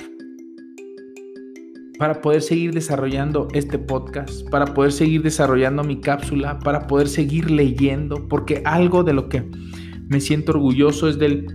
para 1.99 2.21
poder 2.21 2.43
seguir 2.43 2.75
desarrollando 2.75 3.49
este 3.55 3.79
podcast, 3.79 4.47
para 4.51 4.75
poder 4.75 4.93
seguir 4.93 5.23
desarrollando 5.23 5.85
mi 5.85 6.03
cápsula, 6.03 6.59
para 6.59 6.87
poder 6.87 7.09
seguir 7.09 7.51
leyendo, 7.51 8.29
porque 8.29 8.61
algo 8.67 9.05
de 9.05 9.15
lo 9.15 9.31
que 9.31 9.51
me 10.11 10.21
siento 10.21 10.53
orgulloso 10.53 11.09
es 11.09 11.19
del, 11.19 11.47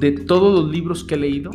de 0.00 0.10
todos 0.10 0.64
los 0.64 0.72
libros 0.72 1.04
que 1.04 1.14
he 1.14 1.18
leído, 1.18 1.52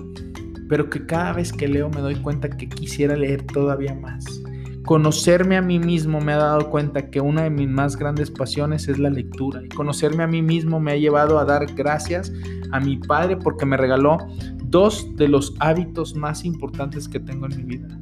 pero 0.68 0.89
que 0.89 1.05
cada 1.05 1.34
vez 1.34 1.51
que 1.51 1.68
leo 1.68 1.89
me 1.89 2.01
doy 2.01 2.15
cuenta 2.15 2.49
que 2.49 2.68
quisiera 2.68 3.15
leer 3.15 3.43
todavía 3.43 3.93
más. 3.93 4.41
Conocerme 4.86 5.57
a 5.57 5.61
mí 5.61 5.80
mismo 5.80 6.22
me 6.22 6.32
ha 6.32 6.38
dado 6.38 6.70
cuenta 6.70 7.09
que 7.09 7.20
una 7.20 7.43
de 7.43 7.49
mis 7.49 7.68
más 7.68 7.97
grandes 7.97 8.32
pasiones 8.32 8.88
es 8.88 8.97
la 8.97 9.09
lectura 9.09 9.61
y 9.63 9.68
conocerme 9.68 10.24
a 10.24 10.28
mí 10.28 10.41
mismo 10.41 10.80
me 10.80 10.93
ha 10.93 10.95
llevado 10.95 11.39
a 11.39 11.45
dar 11.45 11.65
gracias 11.74 12.32
a 12.72 12.80
mi 12.80 12.97
padre 12.97 13.36
porque 13.36 13.65
me 13.65 13.76
regaló 13.76 14.18
dos 14.63 15.13
de 15.18 15.28
los 15.28 15.55
hábitos 15.59 16.15
más 16.15 16.45
importantes 16.45 17.09
que 17.09 17.20
tengo 17.20 17.47
en 17.47 17.57
mi 17.57 17.63
vida. 17.63 17.99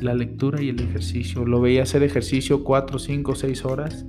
La 0.00 0.14
lectura 0.14 0.62
y 0.62 0.68
el 0.68 0.80
ejercicio. 0.80 1.46
Lo 1.46 1.60
veía 1.60 1.82
hacer 1.82 2.02
ejercicio 2.02 2.62
cuatro, 2.62 2.98
cinco, 2.98 3.34
seis 3.34 3.64
horas 3.64 4.04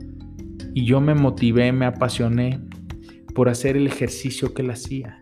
y 0.73 0.85
yo 0.85 0.99
me 0.99 1.15
motivé, 1.15 1.71
me 1.71 1.85
apasioné 1.85 2.59
por 3.33 3.47
hacer 3.47 3.77
el 3.77 3.87
ejercicio 3.87 4.53
que 4.53 4.61
él 4.61 4.71
hacía 4.71 5.20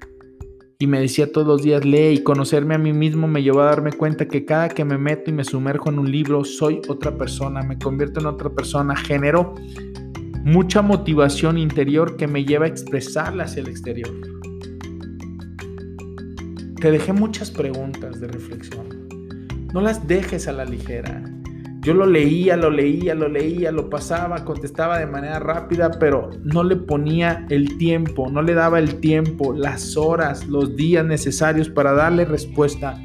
y 0.81 0.87
me 0.87 1.01
decía 1.01 1.29
todos 1.29 1.45
los 1.45 1.61
días, 1.61 1.83
lee 1.83 2.13
y 2.13 2.23
conocerme 2.23 2.73
a 2.73 2.77
mí 2.77 2.93
mismo 2.93 3.27
me 3.27 3.43
llevó 3.43 3.59
a 3.59 3.65
darme 3.65 3.91
cuenta 3.91 4.29
que 4.29 4.45
cada 4.45 4.69
que 4.69 4.85
me 4.85 4.97
meto 4.97 5.29
y 5.29 5.33
me 5.33 5.43
sumerjo 5.43 5.89
en 5.89 5.99
un 5.99 6.09
libro, 6.09 6.45
soy 6.45 6.79
otra 6.87 7.17
persona, 7.17 7.61
me 7.61 7.77
convierto 7.77 8.21
en 8.21 8.27
otra 8.27 8.49
persona, 8.49 8.95
genero 8.95 9.55
mucha 10.45 10.81
motivación 10.81 11.57
interior 11.57 12.15
que 12.15 12.27
me 12.27 12.45
lleva 12.45 12.63
a 12.63 12.69
expresarla 12.69 13.43
hacia 13.43 13.59
el 13.59 13.67
exterior. 13.67 14.09
Te 16.79 16.91
dejé 16.91 17.11
muchas 17.11 17.51
preguntas 17.51 18.21
de 18.21 18.27
reflexión. 18.29 19.09
No 19.73 19.81
las 19.81 20.07
dejes 20.07 20.47
a 20.47 20.53
la 20.53 20.63
ligera. 20.63 21.21
Yo 21.81 21.93
lo 21.93 22.05
leía, 22.05 22.57
lo 22.57 22.69
leía, 22.69 23.15
lo 23.15 23.29
leía, 23.29 23.71
lo 23.71 23.89
pasaba, 23.89 24.43
contestaba 24.43 24.99
de 24.99 25.05
manera 25.05 25.39
rápida, 25.39 25.91
pero 25.97 26.29
no 26.43 26.63
le 26.65 26.75
ponía 26.75 27.45
el 27.49 27.77
tiempo, 27.77 28.29
no 28.29 28.41
le 28.41 28.53
daba 28.53 28.79
el 28.79 28.99
tiempo, 28.99 29.53
las 29.53 29.95
horas, 29.95 30.45
los 30.45 30.75
días 30.75 31.05
necesarios 31.05 31.69
para 31.69 31.93
darle 31.93 32.25
respuesta 32.25 32.99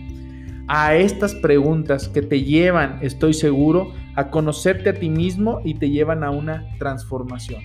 a 0.66 0.97
estas 0.97 1.37
preguntas 1.37 2.09
que 2.09 2.22
te 2.22 2.43
llevan, 2.43 2.99
estoy 3.01 3.33
seguro, 3.33 3.93
a 4.16 4.31
conocerte 4.31 4.91
a 4.91 4.95
ti 4.95 5.09
mismo 5.09 5.61
y 5.64 5.75
te 5.75 5.91
llevan 5.91 6.25
a 6.25 6.31
una 6.31 6.66
transformación. 6.79 7.62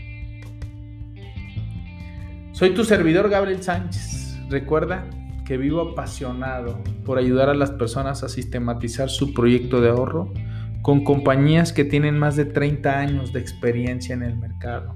Soy 2.51 2.71
tu 2.75 2.83
servidor 2.83 3.29
Gabriel 3.29 3.63
Sánchez. 3.63 4.37
Recuerda 4.49 5.09
que 5.43 5.57
vivo 5.57 5.81
apasionado 5.81 6.83
por 7.03 7.17
ayudar 7.17 7.49
a 7.49 7.55
las 7.55 7.71
personas 7.71 8.23
a 8.23 8.29
sistematizar 8.29 9.09
su 9.09 9.33
proyecto 9.33 9.81
de 9.81 9.89
ahorro 9.89 10.31
con 10.81 11.03
compañías 11.03 11.73
que 11.73 11.85
tienen 11.85 12.17
más 12.17 12.35
de 12.35 12.45
30 12.45 12.99
años 12.99 13.33
de 13.33 13.39
experiencia 13.39 14.13
en 14.13 14.23
el 14.23 14.37
mercado. 14.37 14.95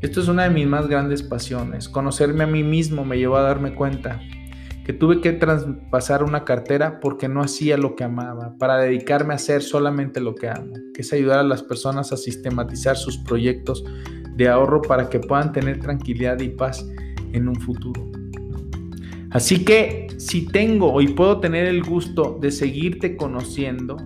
Esto 0.00 0.20
es 0.20 0.28
una 0.28 0.44
de 0.44 0.50
mis 0.50 0.66
más 0.66 0.88
grandes 0.88 1.22
pasiones. 1.22 1.88
Conocerme 1.88 2.44
a 2.44 2.48
mí 2.48 2.62
mismo 2.62 3.04
me 3.04 3.18
llevó 3.18 3.36
a 3.36 3.42
darme 3.42 3.74
cuenta 3.74 4.20
que 4.84 4.92
tuve 4.92 5.20
que 5.20 5.32
traspasar 5.32 6.24
una 6.24 6.44
cartera 6.44 6.98
porque 7.00 7.28
no 7.28 7.40
hacía 7.40 7.76
lo 7.76 7.94
que 7.94 8.04
amaba, 8.04 8.56
para 8.58 8.78
dedicarme 8.78 9.32
a 9.32 9.36
hacer 9.36 9.62
solamente 9.62 10.20
lo 10.20 10.34
que 10.34 10.48
amo, 10.48 10.72
que 10.92 11.02
es 11.02 11.12
ayudar 11.12 11.38
a 11.38 11.44
las 11.44 11.62
personas 11.62 12.12
a 12.12 12.16
sistematizar 12.16 12.96
sus 12.96 13.18
proyectos 13.18 13.84
de 14.34 14.48
ahorro 14.48 14.82
para 14.82 15.08
que 15.08 15.20
puedan 15.20 15.52
tener 15.52 15.78
tranquilidad 15.78 16.40
y 16.40 16.48
paz 16.48 16.84
en 17.32 17.48
un 17.48 17.56
futuro. 17.56 18.10
Así 19.30 19.64
que 19.64 20.08
si 20.18 20.46
tengo 20.46 21.00
y 21.00 21.08
puedo 21.08 21.40
tener 21.40 21.66
el 21.66 21.82
gusto 21.82 22.38
de 22.40 22.50
seguirte 22.50 23.16
conociendo, 23.16 23.96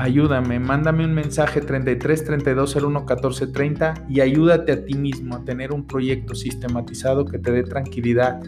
ayúdame, 0.00 0.58
mándame 0.58 1.04
un 1.04 1.14
mensaje 1.14 1.60
33 1.60 2.24
32 2.24 2.76
01 2.76 3.06
14 3.06 3.46
30 3.48 4.06
y 4.08 4.20
ayúdate 4.20 4.72
a 4.72 4.84
ti 4.84 4.94
mismo 4.94 5.36
a 5.36 5.44
tener 5.44 5.72
un 5.72 5.86
proyecto 5.86 6.34
sistematizado 6.34 7.26
que 7.26 7.38
te 7.38 7.52
dé 7.52 7.62
tranquilidad, 7.62 8.40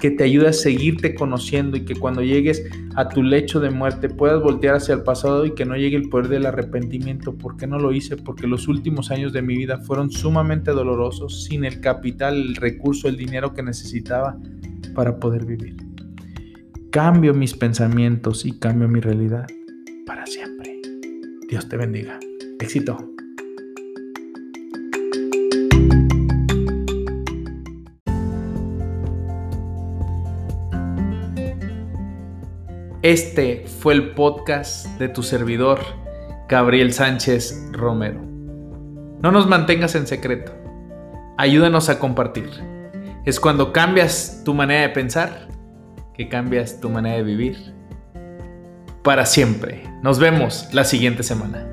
que 0.00 0.10
te 0.10 0.24
ayude 0.24 0.48
a 0.48 0.52
seguirte 0.52 1.14
conociendo 1.14 1.76
y 1.76 1.84
que 1.84 1.94
cuando 1.94 2.22
llegues 2.22 2.64
a 2.96 3.08
tu 3.08 3.22
lecho 3.22 3.60
de 3.60 3.70
muerte 3.70 4.08
puedas 4.08 4.42
voltear 4.42 4.76
hacia 4.76 4.94
el 4.94 5.02
pasado 5.02 5.46
y 5.46 5.54
que 5.54 5.64
no 5.64 5.76
llegue 5.76 5.96
el 5.96 6.08
poder 6.08 6.28
del 6.28 6.46
arrepentimiento. 6.46 7.36
¿Por 7.36 7.56
qué 7.56 7.66
no 7.66 7.78
lo 7.78 7.92
hice? 7.92 8.16
Porque 8.16 8.46
los 8.46 8.66
últimos 8.66 9.10
años 9.10 9.32
de 9.32 9.42
mi 9.42 9.56
vida 9.56 9.78
fueron 9.78 10.10
sumamente 10.10 10.72
dolorosos, 10.72 11.44
sin 11.44 11.64
el 11.64 11.80
capital, 11.80 12.34
el 12.34 12.56
recurso, 12.56 13.08
el 13.08 13.16
dinero 13.16 13.54
que 13.54 13.62
necesitaba 13.62 14.36
para 14.94 15.18
poder 15.18 15.44
vivir. 15.44 15.76
Cambio 16.90 17.34
mis 17.34 17.54
pensamientos 17.54 18.44
y 18.46 18.58
cambio 18.58 18.88
mi 18.88 19.00
realidad 19.00 19.46
para 20.06 20.26
siempre. 20.26 20.57
Dios 21.48 21.66
te 21.66 21.78
bendiga. 21.78 22.20
Éxito. 22.60 22.98
Este 33.00 33.64
fue 33.66 33.94
el 33.94 34.10
podcast 34.10 34.86
de 34.98 35.08
tu 35.08 35.22
servidor, 35.22 35.78
Gabriel 36.50 36.92
Sánchez 36.92 37.70
Romero. 37.72 38.20
No 39.22 39.32
nos 39.32 39.46
mantengas 39.46 39.94
en 39.94 40.06
secreto. 40.06 40.52
Ayúdanos 41.38 41.88
a 41.88 41.98
compartir. 41.98 42.50
Es 43.24 43.40
cuando 43.40 43.72
cambias 43.72 44.42
tu 44.44 44.52
manera 44.52 44.82
de 44.82 44.90
pensar 44.90 45.48
que 46.12 46.28
cambias 46.28 46.78
tu 46.78 46.90
manera 46.90 47.16
de 47.16 47.22
vivir 47.22 47.77
para 49.08 49.24
siempre. 49.24 49.84
Nos 50.02 50.18
vemos 50.18 50.68
la 50.70 50.84
siguiente 50.84 51.22
semana. 51.22 51.66